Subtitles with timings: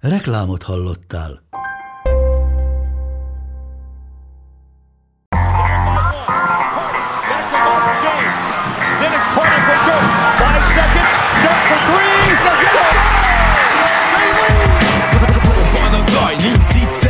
[0.00, 1.42] Reklámot hallottál.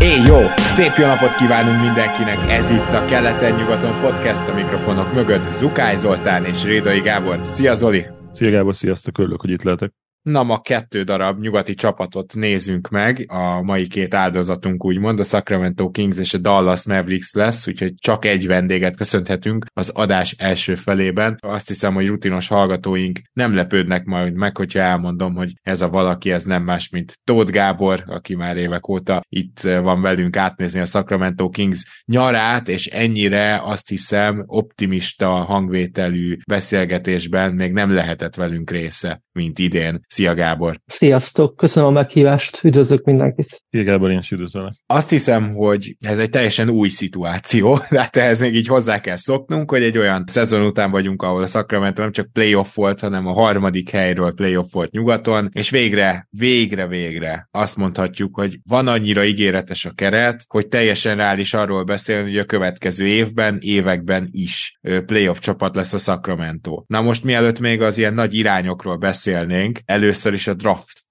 [0.00, 0.38] Éj, jó!
[0.56, 2.50] Szép jó napot kívánunk mindenkinek!
[2.50, 5.52] Ez itt a Keleten-nyugaton podcast a mikrofonok mögött.
[5.52, 7.40] Zukály Zoltán és Rédai Gábor.
[7.46, 8.06] Szia Zoli!
[8.32, 9.92] Szia Gábor, sziasztok, örülök, hogy itt lehetek.
[10.22, 15.90] Na, ma kettő darab nyugati csapatot nézünk meg, a mai két áldozatunk úgymond, a Sacramento
[15.90, 21.36] Kings és a Dallas Mavericks lesz, úgyhogy csak egy vendéget köszönhetünk az adás első felében.
[21.40, 26.30] Azt hiszem, hogy rutinos hallgatóink nem lepődnek majd meg, hogyha elmondom, hogy ez a valaki,
[26.30, 30.84] ez nem más, mint Tóth Gábor, aki már évek óta itt van velünk átnézni a
[30.84, 39.22] Sacramento Kings nyarát, és ennyire azt hiszem optimista hangvételű beszélgetésben még nem lehetett velünk része,
[39.32, 40.00] mint idén.
[40.08, 40.80] Szia Gábor!
[40.86, 43.62] Sziasztok, köszönöm a meghívást, üdvözlök mindenkit!
[43.70, 44.72] Gábor, én is üdvözlök.
[44.86, 49.16] Azt hiszem, hogy ez egy teljesen új szituáció, de hát ehhez még így hozzá kell
[49.16, 53.26] szoknunk, hogy egy olyan szezon után vagyunk, ahol a Sacramento nem csak playoff volt, hanem
[53.26, 59.24] a harmadik helyről playoff volt nyugaton, és végre, végre, végre azt mondhatjuk, hogy van annyira
[59.24, 65.38] ígéretes a keret, hogy teljesen reális arról beszélni, hogy a következő évben, években is playoff
[65.38, 66.84] csapat lesz a Sacramento.
[66.86, 70.54] Na most mielőtt még az ilyen nagy irányokról beszélnénk, először is a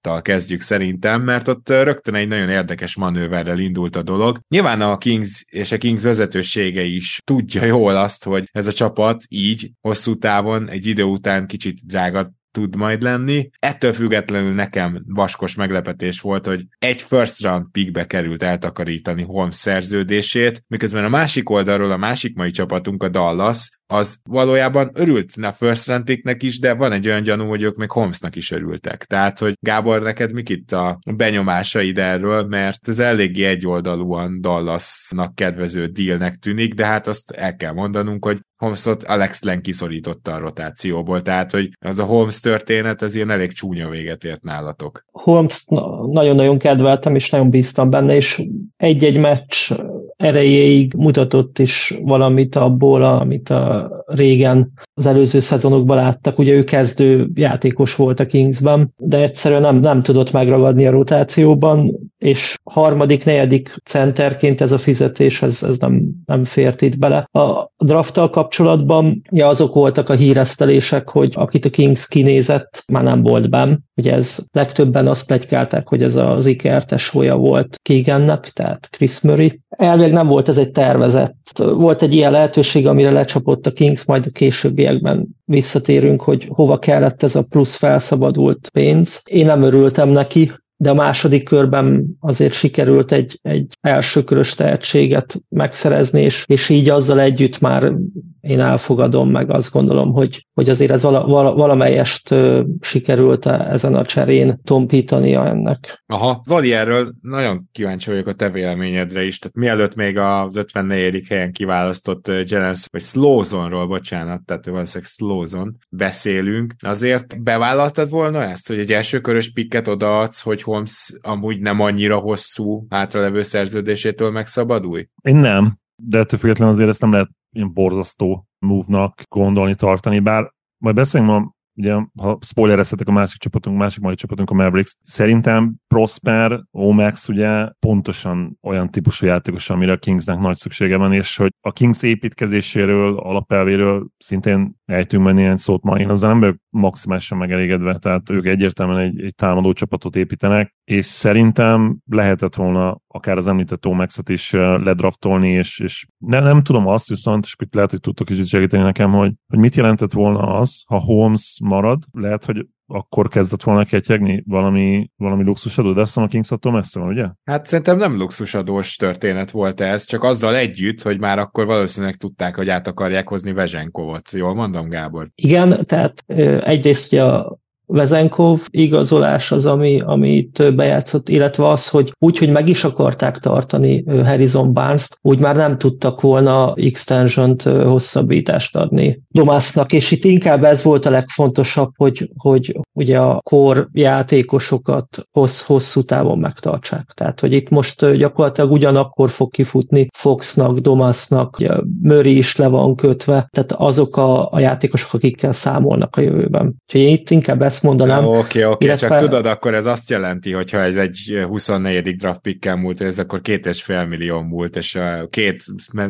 [0.00, 4.38] drafttal kezdjük szerintem, mert ott rögtön egy nagyon érdekes manőverrel indult a dolog.
[4.48, 9.24] Nyilván a Kings és a Kings vezetősége is tudja jól azt, hogy ez a csapat
[9.28, 13.48] így hosszú távon, egy idő után kicsit drága tud majd lenni.
[13.58, 20.64] Ettől függetlenül nekem vaskos meglepetés volt, hogy egy first round pickbe került eltakarítani Holmes szerződését,
[20.66, 25.86] miközben a másik oldalról a másik mai csapatunk, a Dallas, az valójában örült a first
[25.86, 29.04] round picknek is, de van egy olyan gyanú, hogy ők még Holmesnak is örültek.
[29.04, 35.86] Tehát, hogy Gábor, neked mik itt a benyomásaid erről, mert ez eléggé egyoldalúan Dallasnak kedvező
[35.86, 41.22] dealnek tűnik, de hát azt el kell mondanunk, hogy Holmesot Alex Len kiszorította a rotációból,
[41.22, 45.04] tehát hogy az a Holmes történet, ez ilyen elég csúnya véget ért nálatok.
[45.12, 45.64] Holmes
[46.10, 48.42] nagyon-nagyon kedveltem, és nagyon bíztam benne, és
[48.76, 49.72] egy-egy meccs
[50.16, 56.38] erejéig mutatott is valamit abból, amit a régen az előző szezonokban láttak.
[56.38, 61.98] Ugye ő kezdő játékos volt a Kingsben, de egyszerűen nem, nem tudott megragadni a rotációban,
[62.18, 67.28] és harmadik, negyedik centerként ez a fizetés, ez, ez nem, nem fért itt bele.
[67.32, 73.22] A drafttal kapcsolatban ja, azok voltak a híresztelések, hogy akit a Kings kinézett, már nem
[73.22, 73.76] volt benn.
[73.98, 79.60] Ugye ez legtöbben azt plegykálták, hogy ez az Iker tesója volt Keegannek, tehát Chris Murray.
[79.68, 81.58] Elvég nem volt ez egy tervezett.
[81.58, 87.22] Volt egy ilyen lehetőség, amire lecsapott a Kings, majd a későbbiekben visszatérünk, hogy hova kellett
[87.22, 89.20] ez a plusz felszabadult pénz.
[89.24, 96.20] Én nem örültem neki, de a második körben azért sikerült egy, egy elsőkörös tehetséget megszerezni,
[96.20, 97.92] és, és így azzal együtt már
[98.40, 102.34] én elfogadom, meg azt gondolom, hogy, hogy azért ez vala, vala, valamelyest
[102.80, 106.02] sikerült ezen a cserén tompítania ennek.
[106.06, 111.26] Aha, Zoli, erről nagyon kíváncsi vagyok a te véleményedre is, tehát mielőtt még az 54.
[111.28, 118.78] helyen kiválasztott Jelens, vagy Slowzonról, bocsánat, tehát valószínűleg Slowzon beszélünk, azért bevállaltad volna ezt, hogy
[118.78, 125.08] egy elsőkörös pikket odaadsz, hogy Holmes amúgy nem annyira hosszú hátralevő szerződésétől megszabadulj?
[125.22, 130.52] Én nem, de ettől függetlenül azért ezt nem lehet ilyen borzasztó move-nak gondolni, tartani, bár
[130.78, 135.74] majd beszélünk ma ugye, ha spoilerezhetek a másik csapatunk, másik mai csapatunk a Mavericks, szerintem
[135.88, 141.50] Prosper, Omax ugye pontosan olyan típusú játékos, amire a Kingsnek nagy szüksége van, és hogy
[141.60, 145.98] a Kings építkezéséről, alapelvéről szintén ejtünk menni néhány szót ma.
[145.98, 151.98] Én nem vagyok maximálisan megelégedve, tehát ők egyértelműen egy, egy támadó csapatot építenek, és szerintem
[152.06, 157.44] lehetett volna akár az említett Tomexet is ledraftolni, és, és nem, nem tudom azt viszont,
[157.44, 161.58] és lehet, hogy tudtok is segíteni nekem, hogy, hogy mit jelentett volna az, ha Holmes
[161.64, 166.72] marad, lehet, hogy akkor kezdett volna ketyegni valami, valami luxusadó, de azt a Kings attól
[166.72, 167.26] messze van, ugye?
[167.44, 172.56] Hát szerintem nem luxusadós történet volt ez, csak azzal együtt, hogy már akkor valószínűleg tudták,
[172.56, 174.30] hogy át akarják hozni Vezsenkovot.
[174.30, 175.30] Jól mondom, Gábor?
[175.34, 176.24] Igen, tehát
[176.60, 177.58] egyrészt ugye a
[177.90, 184.04] Vezenkov igazolás az, ami, amit bejátszott, illetve az, hogy úgy, hogy meg is akarták tartani
[184.06, 190.82] Harrison barnes úgy már nem tudtak volna extension hosszabbítást adni Domásznak, és itt inkább ez
[190.82, 197.12] volt a legfontosabb, hogy, hogy ugye a kor játékosokat hossz, hosszú távon megtartsák.
[197.14, 201.56] Tehát, hogy itt most gyakorlatilag ugyanakkor fog kifutni Foxnak, Domásznak,
[202.02, 206.66] Murray is le van kötve, tehát azok a, a játékosok, akikkel számolnak a jövőben.
[206.86, 208.24] Úgyhogy én itt inkább ezt mondanám.
[208.24, 209.08] Oké, oké, okay, illetve...
[209.08, 212.16] csak tudod, akkor ez azt jelenti, hogy ha ez egy 24.
[212.16, 215.62] draft pickkel múlt, ez akkor két és fél millió múlt, és a két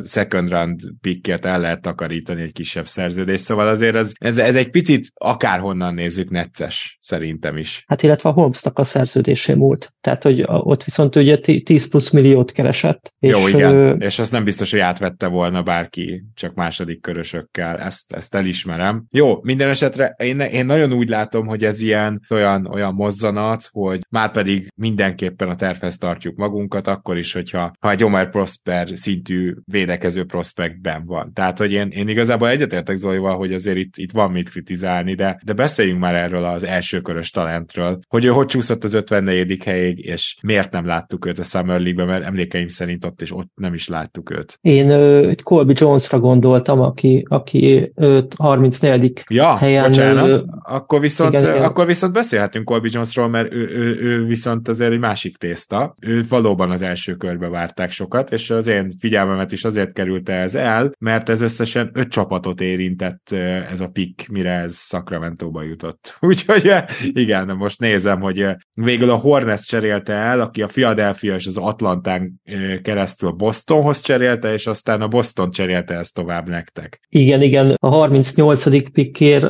[0.05, 4.71] second round pickért el lehet takarítani egy kisebb szerződést, szóval azért ez, ez, ez egy
[4.71, 7.85] picit akárhonnan nézzük necces, szerintem is.
[7.87, 12.53] Hát illetve a Holmesnak a szerződésé múlt, tehát hogy ott viszont ugye 10 plusz milliót
[12.53, 13.13] keresett.
[13.19, 13.91] És, Jó, igen, ö...
[13.91, 19.07] és azt nem biztos, hogy átvette volna bárki, csak második körösökkel, ezt, ezt elismerem.
[19.11, 23.69] Jó, minden esetre én, én nagyon úgy látom, hogy hogy ez ilyen olyan, olyan mozzanat,
[23.73, 28.89] hogy már pedig mindenképpen a tervhez tartjuk magunkat, akkor is, hogyha ha egy Omer Prosper
[28.95, 31.33] szintű védekező prospektben van.
[31.33, 35.41] Tehát, hogy én, én igazából egyetértek Zolival, hogy azért itt, itt van mit kritizálni, de,
[35.45, 39.63] de beszéljünk már erről az elsőkörös talentről, hogy ő hogy csúszott az 54.
[39.65, 43.51] helyig, és miért nem láttuk őt a Summer League-ben, mert emlékeim szerint ott és ott
[43.55, 44.59] nem is láttuk őt.
[44.61, 47.93] Én egy Colby Jonesra gondoltam, aki, aki
[48.37, 49.25] 34.
[49.29, 49.83] ja, helyen...
[49.83, 54.93] Bocsánat, akkor viszont igen, akkor viszont beszélhetünk Colby Jonesról, mert ő, ő, ő viszont azért
[54.93, 55.95] egy másik tészta.
[56.01, 60.55] Őt valóban az első körbe várták sokat, és az én figyelmemet is azért került ez
[60.55, 63.31] el, mert ez összesen öt csapatot érintett
[63.71, 66.17] ez a pick, mire ez Sacramento-ba jutott.
[66.55, 71.57] Úgyhogy igen, most nézem, hogy végül a Hornets cserélte el, aki a Philadelphia és az
[71.57, 72.41] Atlantán
[72.83, 77.01] keresztül Bostonhoz cserélte, és aztán a Boston cserélte ezt tovább nektek.
[77.09, 78.93] Igen, igen, a 38.
[78.93, 79.45] pickért,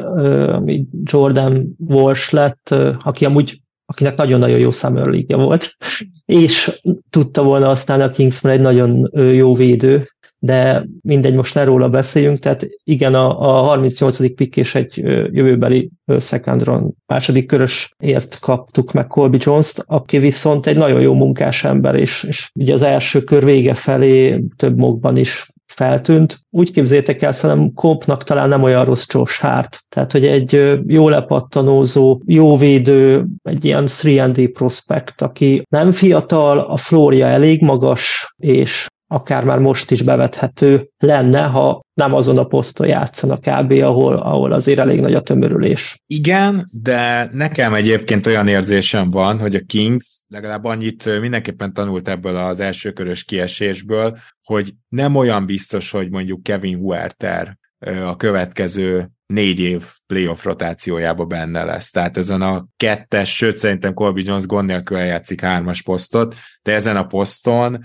[0.52, 3.60] ami Jordan Walsh lett, aki amúgy
[3.90, 5.76] akinek nagyon-nagyon jó Summer volt,
[6.24, 6.80] és
[7.10, 10.08] tudta volna aztán a Kingsman egy nagyon jó védő,
[10.38, 14.34] de mindegy, most ne róla beszéljünk, tehát igen, a, a 38.
[14.34, 14.96] pick és egy
[15.32, 21.64] jövőbeli second round második körösért kaptuk meg Colby Jones-t, aki viszont egy nagyon jó munkás
[21.64, 26.40] ember, és, és ugye az első kör vége felé több mokban is feltűnt.
[26.50, 29.84] Úgy képzétek el, szerintem kompnak talán nem olyan rossz Josh Hart.
[29.88, 36.76] Tehát, hogy egy jó lepattanózó, jó védő, egy ilyen 3D prospect, aki nem fiatal, a
[36.76, 42.86] flória elég magas, és akár már most is bevethető lenne, ha nem azon a poszton
[42.86, 46.02] játszanak kb., ahol, ahol azért elég nagy a tömörülés.
[46.06, 52.36] Igen, de nekem egyébként olyan érzésem van, hogy a Kings legalább annyit mindenképpen tanult ebből
[52.36, 57.56] az elsőkörös kiesésből, hogy nem olyan biztos, hogy mondjuk Kevin Huerter
[58.04, 61.90] a következő négy év playoff rotációjába benne lesz.
[61.90, 66.96] Tehát ezen a kettes, sőt szerintem Colby Jones gond nélkül eljátszik hármas posztot, de ezen
[66.96, 67.84] a poszton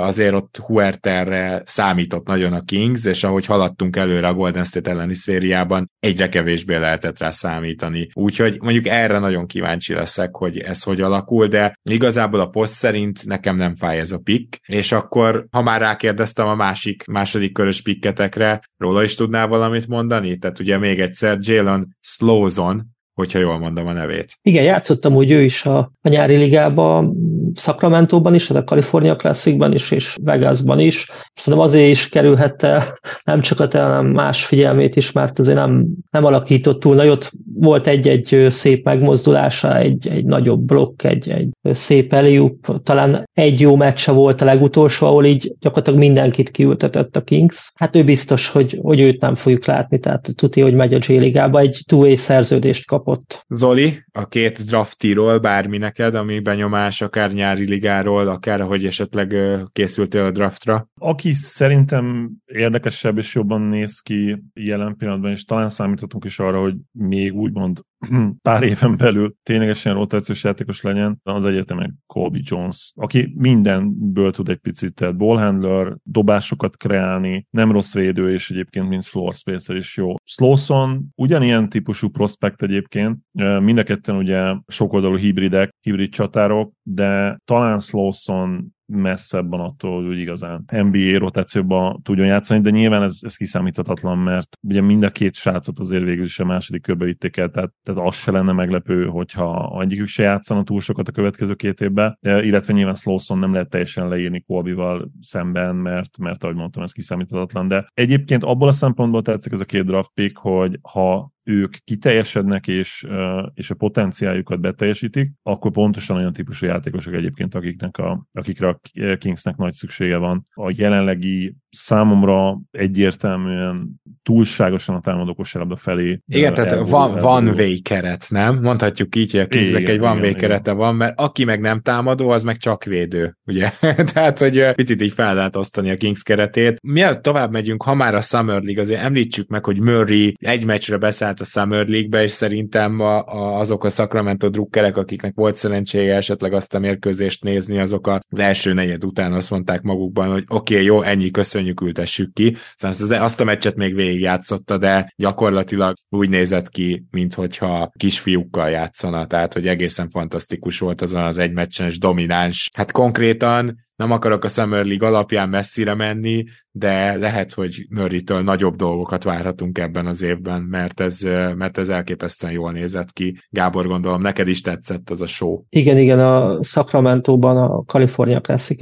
[0.00, 5.14] azért ott Huerterre számított nagyon a Kings, és ahogy haladtunk előre a Golden State elleni
[5.14, 8.08] szériában, egyre kevésbé lehetett rá számítani.
[8.12, 13.26] Úgyhogy mondjuk erre nagyon kíváncsi leszek, hogy ez hogy alakul, de igazából a poszt szerint
[13.26, 17.82] nekem nem fáj ez a pick, és akkor, ha már rákérdeztem a másik, második körös
[17.82, 20.36] pikketekre, róla is tudnál valamit mondani?
[20.36, 24.38] Tehát ugye még egyszer Jalen Slowzon, hogyha jól mondom a nevét.
[24.42, 27.16] Igen, játszottam úgy ő is a, a nyári ligában,
[27.54, 31.10] Sacramento-ban is, a California Classicban is, és Vegasban is.
[31.34, 35.86] Szerintem azért is kerülhette nem csak a te, hanem más figyelmét is, mert azért nem,
[36.10, 37.30] nem alakított túl nagyot.
[37.54, 42.82] Volt egy-egy szép megmozdulása, egy, egy nagyobb blokk, egy, egy szép eliup.
[42.82, 47.70] Talán egy jó meccse volt a legutolsó, ahol így gyakorlatilag mindenkit kiültetett a Kings.
[47.74, 51.58] Hát ő biztos, hogy, hogy őt nem fogjuk látni, tehát tudja, hogy megy a J-ligába,
[51.58, 53.46] egy two szerződést kapott.
[53.48, 59.36] Zoli, a két draftiról bármi neked, ami benyomás, akár nyári ligáról, akár hogy esetleg
[59.72, 60.88] készültél a draftra?
[60.98, 66.74] Aki szerintem érdekesebb és jobban néz ki jelen pillanatban, és talán számíthatunk is arra, hogy
[66.92, 67.80] még úgymond
[68.42, 74.58] pár éven belül ténylegesen rotációs játékos legyen, az egyértelműen Colby Jones, aki mindenből tud egy
[74.58, 80.14] picit, tehát ballhandler, dobásokat kreálni, nem rossz védő, és egyébként mint floor spacer is jó.
[80.24, 83.18] Slowson ugyanilyen típusú prospekt egyébként,
[83.60, 90.18] mind a ketten ugye sokoldalú hibridek, hibrid csatárok, de talán Slowson messzebb van attól, hogy
[90.18, 95.34] igazán NBA rotációban tudjon játszani, de nyilván ez, ez kiszámíthatatlan, mert ugye mind a két
[95.34, 99.06] srácot azért végül is a második körbe vitték el, tehát, tehát az se lenne meglepő,
[99.06, 103.68] hogyha egyikük se játszana túl sokat a következő két évben, illetve nyilván Slowson nem lehet
[103.68, 109.22] teljesen leírni Colby-val szemben, mert, mert ahogy mondtam, ez kiszámíthatatlan, de egyébként abból a szempontból
[109.22, 113.06] tetszik ez a két draft pick, hogy ha ők kiteljesednek és,
[113.54, 118.80] és a potenciáljukat beteljesítik, akkor pontosan olyan típusú játékosok egyébként, akiknek a, akikre a
[119.18, 120.46] Kingsnek nagy szüksége van.
[120.54, 126.20] A jelenlegi számomra egyértelműen túlságosan a támadó kosárlabda felé.
[126.26, 128.60] Igen, tehát van, van way keret, nem?
[128.60, 131.80] Mondhatjuk így, hogy a Kingsnek igen, egy van way kerete van, mert aki meg nem
[131.80, 133.70] támadó, az meg csak védő, ugye?
[134.12, 136.78] tehát, hogy picit így fel lehet osztani a Kings keretét.
[136.82, 140.96] Mielőtt tovább megyünk, ha már a Summer League, azért említsük meg, hogy Murray egy meccsre
[140.96, 146.14] beszállt a Summer League-be, és szerintem a, a, azok a Sacramento drukkerek, akiknek volt szerencséje
[146.14, 150.74] esetleg azt a mérkőzést nézni, azok az első negyed után azt mondták magukban, hogy oké,
[150.74, 152.56] okay, jó, ennyi, köszönjük, ültessük ki.
[152.76, 159.52] Szóval azt a meccset még végigjátszotta, de gyakorlatilag úgy nézett ki, mintha kisfiúkkal játszana, tehát
[159.52, 162.68] hogy egészen fantasztikus volt azon az egy meccsen, és domináns.
[162.76, 168.76] Hát konkrétan nem akarok a Summer League alapján messzire menni, de lehet, hogy Murray-től nagyobb
[168.76, 171.20] dolgokat várhatunk ebben az évben, mert ez,
[171.56, 173.40] mert ez elképesztően jól nézett ki.
[173.50, 175.62] Gábor, gondolom, neked is tetszett az a show.
[175.68, 178.80] Igen, igen, a Sacramento-ban a California classic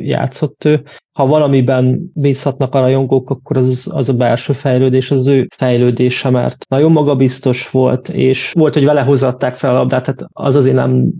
[0.00, 0.82] játszott ő.
[1.12, 6.64] Ha valamiben bízhatnak a rajongók, akkor az, az a belső fejlődés, az ő fejlődése, mert
[6.68, 11.12] nagyon magabiztos volt, és volt, hogy vele hozatták fel a labdát, tehát az azért nem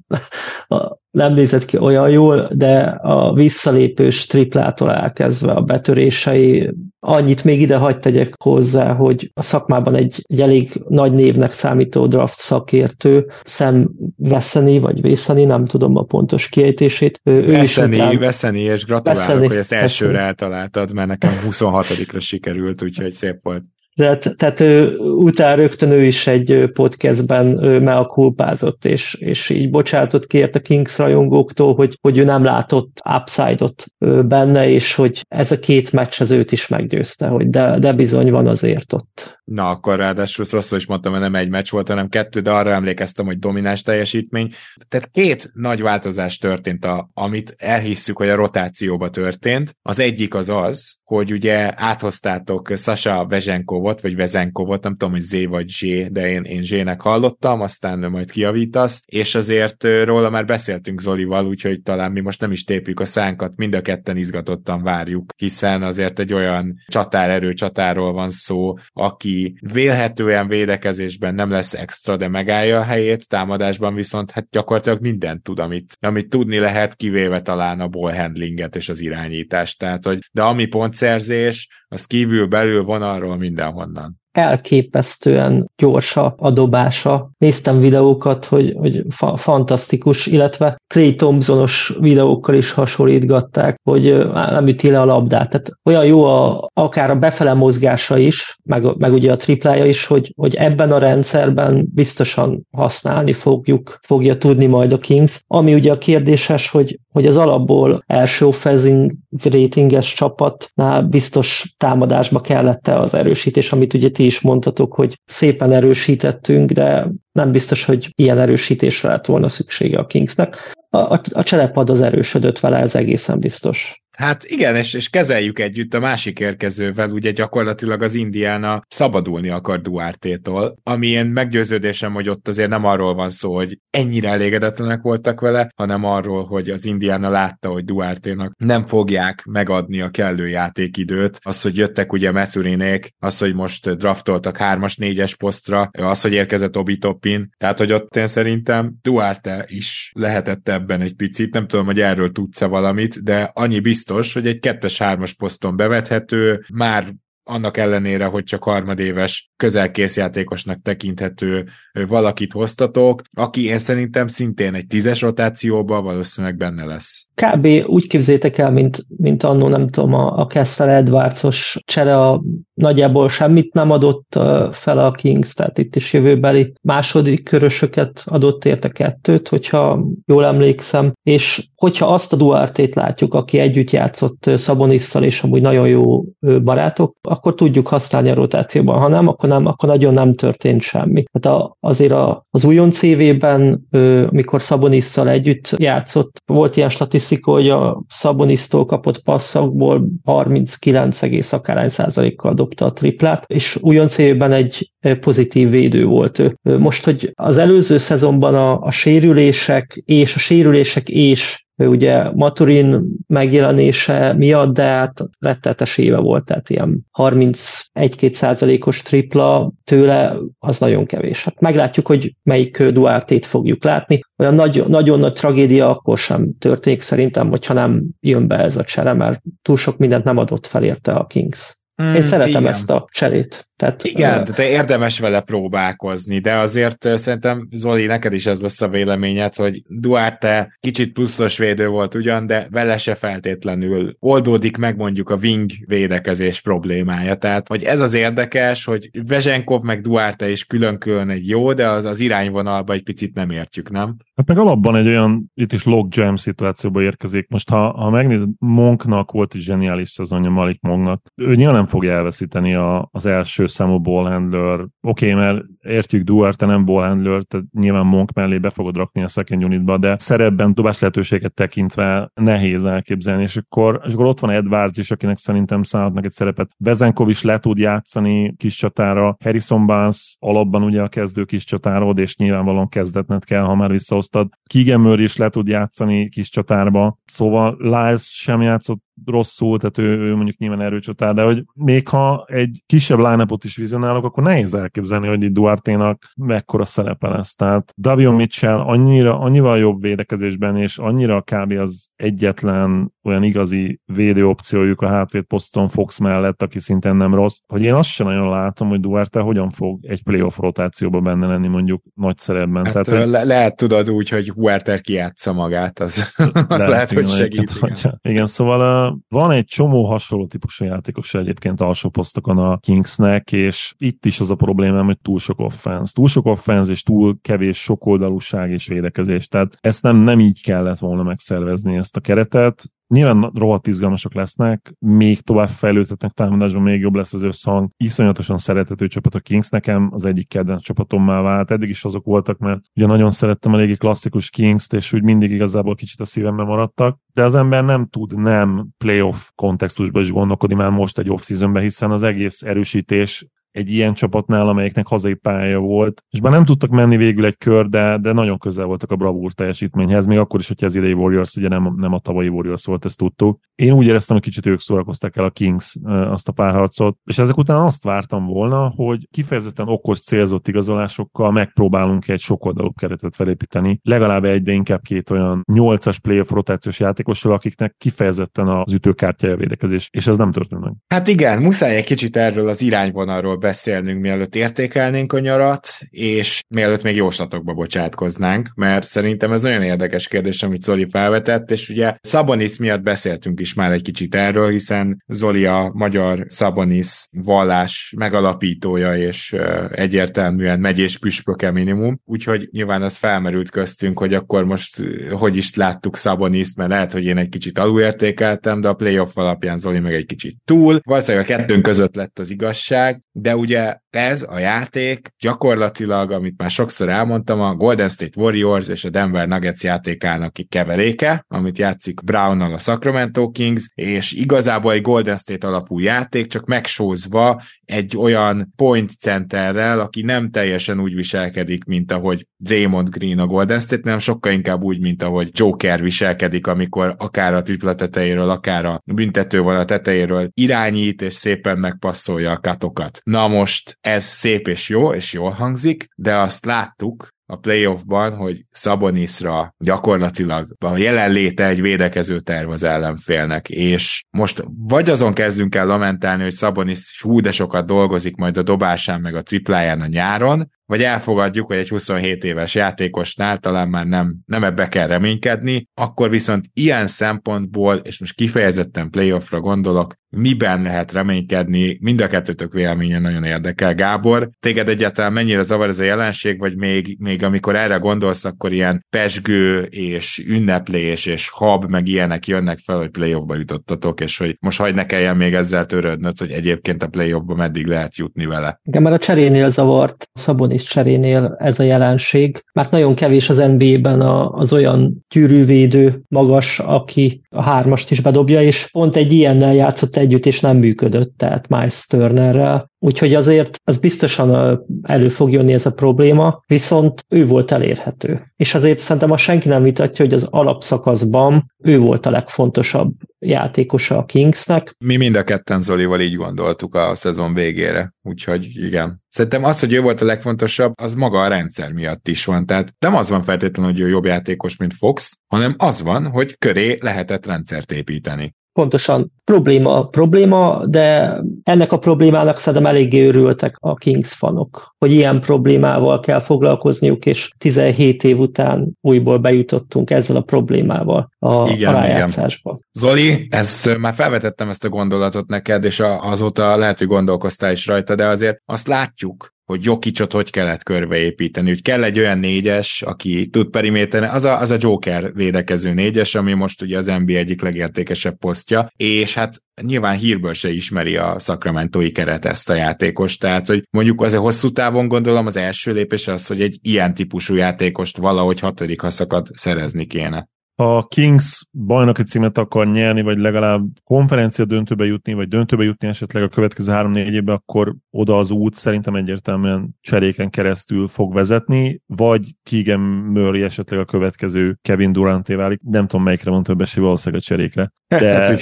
[1.14, 7.76] nem nézett ki olyan jól, de a visszalépős triplától elkezdve a betörései, annyit még ide
[7.76, 13.90] hagyd tegyek hozzá, hogy a szakmában egy, egy elég nagy névnek számító draft szakértő, Sam
[14.16, 17.20] Veszeni, vagy Vészeni, nem tudom a pontos kiejtését.
[17.24, 18.18] Ő Veszeni, után...
[18.18, 20.28] Veszeni, és gratulálok, Veszeni, hogy ezt elsőre Veszeni.
[20.28, 23.62] eltaláltad, mert nekem 26-ra sikerült, úgyhogy szép volt.
[23.94, 27.46] De, tehát ő, utána rögtön ő is egy podcastben
[27.82, 33.84] meakulpázott, és, és így bocsánatot kért a Kings rajongóktól, hogy, hogy ő nem látott upside-ot
[34.26, 38.30] benne, és hogy ez a két meccs az őt is meggyőzte, hogy de, de bizony
[38.30, 39.42] van azért ott.
[39.44, 42.70] Na, akkor ráadásul rosszul is mondtam, hogy nem egy meccs volt, hanem kettő, de arra
[42.70, 44.52] emlékeztem, hogy domináns teljesítmény.
[44.88, 49.76] Tehát két nagy változás történt, a, amit elhisszük, hogy a rotációba történt.
[49.82, 55.46] Az egyik az az, hogy ugye áthoztátok Sasha Vezenkovot, vagy Vezenkovot, nem tudom, hogy Z
[55.48, 61.00] vagy Z, de én, én Z-nek hallottam, aztán majd kiavítasz, és azért róla már beszéltünk
[61.00, 65.32] Zolival, úgyhogy talán mi most nem is tépjük a szánkat, mind a ketten izgatottan várjuk,
[65.36, 69.33] hiszen azért egy olyan csatárerő csatáról van szó, aki
[69.72, 75.58] vélhetően védekezésben nem lesz extra, de megállja a helyét, támadásban viszont hát gyakorlatilag mindent tud,
[75.58, 79.78] amit, amit tudni lehet, kivéve talán a ball handlinget és az irányítást.
[79.78, 87.30] Tehát, hogy, de ami pontszerzés, az kívül belül van arról mindenhonnan elképesztően gyors a dobása.
[87.38, 94.90] Néztem videókat, hogy, hogy fa- fantasztikus, illetve Clay Thompsonos videókkal is hasonlítgatták, hogy nem üti
[94.90, 95.48] le a labdát.
[95.48, 100.06] Tehát olyan jó a, akár a befele mozgása is, meg, meg ugye a triplája is,
[100.06, 105.40] hogy, hogy ebben a rendszerben biztosan használni fogjuk, fogja tudni majd a Kings.
[105.46, 112.88] Ami ugye a kérdéses, hogy, hogy az alapból első offenzing ratinges csapatnál biztos támadásba kellett
[112.88, 118.38] az erősítés, amit ugye ti is mondtatok, hogy szépen erősítettünk, de nem biztos, hogy ilyen
[118.38, 120.56] erősítésre lett volna szüksége a Kingsnek.
[120.90, 124.03] A, a, a cselepad az erősödött vele, ez egészen biztos.
[124.16, 129.80] Hát igen, és, és kezeljük együtt a másik érkezővel, ugye gyakorlatilag az Indiana szabadulni akar
[129.80, 135.40] Duarte-tól, ami én meggyőződésem, hogy ott azért nem arról van szó, hogy ennyire elégedetlenek voltak
[135.40, 141.38] vele, hanem arról, hogy az Indiana látta, hogy Duarte-nak nem fogják megadni a kellő játékidőt.
[141.42, 146.76] Az, hogy jöttek ugye Metsurinék, az, hogy most draftoltak hármas, négyes posztra, az, hogy érkezett
[146.76, 151.86] Obi Toppin, tehát, hogy ott én szerintem Duarte is lehetett ebben egy picit, nem tudom,
[151.86, 157.04] hogy erről tudsz-e valamit, de annyi biztos, biztos, hogy egy kettes-hármas poszton bevethető, már
[157.44, 161.64] annak ellenére, hogy csak harmadéves közelkész játékosnak tekinthető
[162.08, 167.26] valakit hoztatok, aki én szerintem szintén egy tízes rotációban valószínűleg benne lesz.
[167.34, 167.66] Kb.
[167.86, 172.42] úgy képzétek el, mint, mint annó, nem tudom, a, a Kessler Edwardsos csere a,
[172.74, 174.38] nagyjából semmit nem adott
[174.72, 181.12] fel a Kings, tehát itt is jövőbeli második körösöket adott érte kettőt, hogyha jól emlékszem,
[181.22, 187.16] és hogyha azt a Duartét látjuk, aki együtt játszott Szabonisszal, és amúgy nagyon jó barátok,
[187.22, 191.24] akkor tudjuk használni a rotációban, ha nem, akkor, nem, akkor nagyon nem történt semmi.
[191.32, 193.86] Hát a, azért a, az újon CV-ben,
[194.30, 202.54] amikor Szabonisszal együtt játszott, volt ilyen statisztika, hogy a Szabonisztól kapott passzakból 39, akár százalékkal
[202.54, 206.56] dobta a triplát, és újon CV-ben egy pozitív védő volt ő.
[206.78, 214.32] Most, hogy az előző szezonban a, a sérülések és a sérülések és ugye Maturin megjelenése
[214.32, 221.44] miatt, de hát rettetes éve volt, tehát ilyen 31-2 százalékos tripla tőle, az nagyon kevés.
[221.44, 224.20] Hát meglátjuk, hogy melyik Duartét fogjuk látni.
[224.36, 228.84] Olyan nagy, nagyon nagy tragédia akkor sem történik szerintem, hogyha nem jön be ez a
[228.84, 231.82] csere, mert túl sok mindent nem adott fel érte a Kings.
[232.02, 232.72] Mm, Én szeretem igen.
[232.72, 233.68] ezt a cserét.
[233.76, 238.80] Tehát, Igen, uh, te érdemes vele próbálkozni, de azért szerintem Zoli, neked is ez lesz
[238.80, 244.96] a véleményed, hogy Duarte kicsit pluszos védő volt ugyan, de vele se feltétlenül oldódik meg
[244.96, 247.34] mondjuk a wing védekezés problémája.
[247.34, 252.04] Tehát, hogy ez az érdekes, hogy Vezsenkov meg Duarte is külön-külön egy jó, de az,
[252.04, 254.16] az irányvonalba egy picit nem értjük, nem?
[254.36, 257.48] Hát meg alapban egy olyan, itt is log jam szituációba érkezik.
[257.48, 261.22] Most ha, ha megnézed, Monknak volt egy zseniális szezonja Malik Monknak.
[261.34, 264.80] Ő nyilván nem fogja elveszíteni a, az első számú ballhandler.
[264.80, 269.28] Oké, okay, mert értjük Duarte nem ballhandler, tehát nyilván Monk mellé be fogod rakni a
[269.28, 274.50] second unitba, de szerepben dobás lehetőséget tekintve nehéz elképzelni, és akkor, és akkor ott van
[274.50, 276.70] Edwards is, akinek szerintem szállhatnak egy szerepet.
[276.78, 282.18] Vezenkov is le tud játszani kis csatára, Harrison Barnes alapban ugye a kezdő kis csatárod,
[282.18, 284.48] és nyilvánvalóan kezdetnet kell, ha már visszahoztad.
[284.62, 290.34] Kigemör is le tud játszani kis csatárba, szóval Lyles sem játszott rosszul, tehát ő, ő
[290.34, 295.26] mondjuk nyilván erőcsatár, de hogy még ha egy kisebb line is vizionálok, akkor nehéz elképzelni,
[295.26, 297.54] hogy itt Duarte-nak mekkora szerepe lesz.
[297.54, 301.72] Tehát Davion Mitchell annyira, annyival jobb védekezésben, és annyira kb.
[301.72, 307.58] az egyetlen olyan igazi védő opciójuk a hátvéd poszton Fox mellett, aki szintén nem rossz,
[307.66, 311.68] hogy én azt sem nagyon látom, hogy Duarte hogyan fog egy playoff rotációban benne lenni
[311.68, 312.84] mondjuk nagy szerepben.
[312.84, 317.26] Hát Tehát, le- lehet tudod úgy, hogy Huerter kiátsza magát, az, az lehet, lehet, hogy
[317.26, 317.72] segít.
[317.80, 318.20] Igen.
[318.22, 323.94] igen, szóval uh, van egy csomó hasonló típusú játékos egyébként alsó posztokon a Kingsnek, és
[323.98, 326.12] itt is az a problémám, hogy túl sok offense.
[326.12, 329.48] Túl sok offense és túl kevés sokoldalúság és védekezés.
[329.48, 332.84] Tehát ezt nem, nem így kellett volna megszervezni ezt a keretet.
[333.08, 337.90] Nyilván rohadt izgalmasok lesznek, még tovább fejlődhetnek támadásban, még jobb lesz az összhang.
[337.96, 341.70] Iszonyatosan szerethető csapat a Kings nekem, az egyik kedvenc csapatommá vált.
[341.70, 345.50] Eddig is azok voltak, mert ugye nagyon szerettem a régi klasszikus Kings-t, és úgy mindig
[345.50, 347.18] igazából kicsit a szívemben maradtak.
[347.32, 352.10] De az ember nem tud nem playoff kontextusban is gondolkodni már most egy off-seasonben, hiszen
[352.10, 357.16] az egész erősítés egy ilyen csapatnál, amelyiknek hazai pálya volt, és bár nem tudtak menni
[357.16, 360.86] végül egy kör, de, de nagyon közel voltak a bravúr teljesítményhez, még akkor is, hogyha
[360.86, 363.60] az idei Warriors ugye nem, nem a tavalyi Warriors volt, ezt tudtuk.
[363.74, 367.56] Én úgy éreztem, hogy kicsit ők szórakozták el a Kings azt a párharcot, és ezek
[367.56, 374.44] után azt vártam volna, hogy kifejezetten okos célzott igazolásokkal megpróbálunk egy sokoldalú keretet felépíteni, legalább
[374.44, 380.26] egy, de inkább két olyan nyolcas playoff rotációs játékossal, akiknek kifejezetten az ütőkártyája védekezés, és
[380.26, 380.92] ez nem történt meg.
[381.06, 387.02] Hát igen, muszáj egy kicsit erről az irányvonalról beszélnünk, mielőtt értékelnénk a nyarat, és mielőtt
[387.02, 392.78] még jóslatokba bocsátkoznánk, mert szerintem ez nagyon érdekes kérdés, amit Zoli felvetett, és ugye Szabonis
[392.78, 399.56] miatt beszéltünk is már egy kicsit erről, hiszen Zoli a magyar Szabonis vallás megalapítója, és
[399.90, 406.16] egyértelműen megyés püspöke minimum, úgyhogy nyilván ez felmerült köztünk, hogy akkor most hogy is láttuk
[406.16, 410.26] Szaboniszt, mert lehet, hogy én egy kicsit alulértékeltem, de a playoff alapján Zoli meg egy
[410.26, 410.98] kicsit túl.
[411.02, 416.70] Valószínűleg a kettőnk között lett az igazság, de ugye ez a játék gyakorlatilag, amit már
[416.70, 422.72] sokszor elmondtam, a Golden State Warriors és a Denver Nuggets játékának keveréke, amit játszik Brownnal
[422.72, 429.10] a Sacramento Kings, és igazából egy Golden State alapú játék, csak megsózva egy olyan point
[429.10, 434.52] centerrel, aki nem teljesen úgy viselkedik, mint ahogy Draymond Green a Golden State, nem sokkal
[434.52, 440.48] inkább úgy, mint ahogy Joker viselkedik, amikor akár a tripla tetejéről, akár a büntetővonal tetejéről
[440.54, 443.20] irányít, és szépen megpasszolja a katokat.
[443.24, 448.64] Na most ez szép és jó, és jól hangzik, de azt láttuk a playoffban, hogy
[448.70, 455.86] Szabonisra gyakorlatilag a jelenléte egy védekező terv az ellenfélnek, és most vagy azon kezdünk el
[455.86, 460.70] lamentálni, hogy Szabonis hú de sokat dolgozik majd a dobásán meg a tripláján a nyáron,
[460.86, 466.30] vagy elfogadjuk, hogy egy 27 éves játékosnál talán már nem, nem ebbe kell reménykedni, akkor
[466.30, 473.18] viszont ilyen szempontból, és most kifejezetten playoffra gondolok, miben lehet reménykedni, mind a kettőtök véleménye
[473.18, 473.94] nagyon érdekel.
[473.94, 478.72] Gábor, téged egyáltalán mennyire zavar ez a jelenség, vagy még, még amikor erre gondolsz, akkor
[478.72, 484.56] ilyen pesgő és ünneplés és hab, meg ilyenek jönnek fel, hogy playoffba jutottatok, és hogy
[484.60, 488.80] most hagyd ne kelljen még ezzel törődnöd, hogy egyébként a playoffba meddig lehet jutni vele.
[488.82, 494.20] Igen, mert a cserénél zavart, Szabonis cserénél ez a jelenség, mert nagyon kevés az NBA-ben
[494.20, 500.46] az olyan gyűrűvédő magas, aki a hármast is bedobja, és pont egy ilyennel játszott együtt,
[500.46, 502.92] és nem működött, tehát Miles Turnerrel.
[502.98, 508.42] Úgyhogy azért az biztosan elő fog jönni ez a probléma, viszont ő volt elérhető.
[508.56, 514.18] És azért szerintem a senki nem vitatja, hogy az alapszakaszban ő volt a legfontosabb játékosa
[514.18, 514.94] a Kingsnek.
[514.98, 519.22] Mi mind a ketten Zolival így gondoltuk a szezon végére, úgyhogy igen.
[519.28, 522.66] Szerintem az, hogy ő volt a legfontosabb, az maga a rendszer miatt is van.
[522.66, 526.58] Tehát nem az van feltétlenül, hogy ő jobb játékos, mint Fox, hanem az van, hogy
[526.58, 533.94] köré lehetett rendszert építeni pontosan probléma probléma, de ennek a problémának szerintem eléggé örültek a
[533.94, 540.40] Kings fanok, hogy ilyen problémával kell foglalkozniuk, és 17 év után újból bejutottunk ezzel a
[540.40, 542.70] problémával a, igen, a rájátszásba.
[542.70, 542.84] Igen.
[542.92, 548.14] Zoli, ezt már felvetettem ezt a gondolatot neked, és azóta lehet, hogy gondolkoztál is rajta,
[548.14, 553.48] de azért azt látjuk, hogy Jokicsot hogy kellett körbeépíteni, hogy kell egy olyan négyes, aki
[553.48, 557.62] tud periméteren, az a, az a Joker védekező négyes, ami most ugye az NBA egyik
[557.62, 563.66] legértékesebb posztja, és hát nyilván hírből se ismeri a szakramentói keret ezt a játékost, tehát
[563.66, 568.16] hogy mondjuk azért hosszú távon gondolom az első lépés az, hogy egy ilyen típusú játékost
[568.16, 575.04] valahogy hatodik haszakat szerezni kéne ha Kings bajnoki címet akar nyerni, vagy legalább konferencia döntőbe
[575.04, 579.88] jutni, vagy döntőbe jutni esetleg a következő három-négy évben, akkor oda az út szerintem egyértelműen
[580.00, 585.80] cseréken keresztül fog vezetni, vagy Keegan Murray esetleg a következő Kevin Duranté válik.
[585.82, 587.92] Nem tudom, melyikre van több esély, valószínűleg a cserékre.
[588.18, 588.58] De,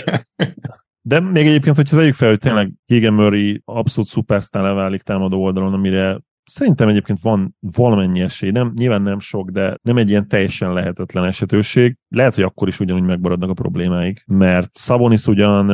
[1.08, 5.72] de még egyébként, hogyha tegyük fel, hogy tényleg Keegan Murray abszolút szupersztár válik támadó oldalon,
[5.72, 10.72] amire Szerintem egyébként van valamennyi esély, nem, nyilván nem sok, de nem egy ilyen teljesen
[10.72, 11.96] lehetetlen esetőség.
[12.08, 15.70] Lehet, hogy akkor is ugyanúgy megmaradnak a problémáik, mert Szabonis ugyan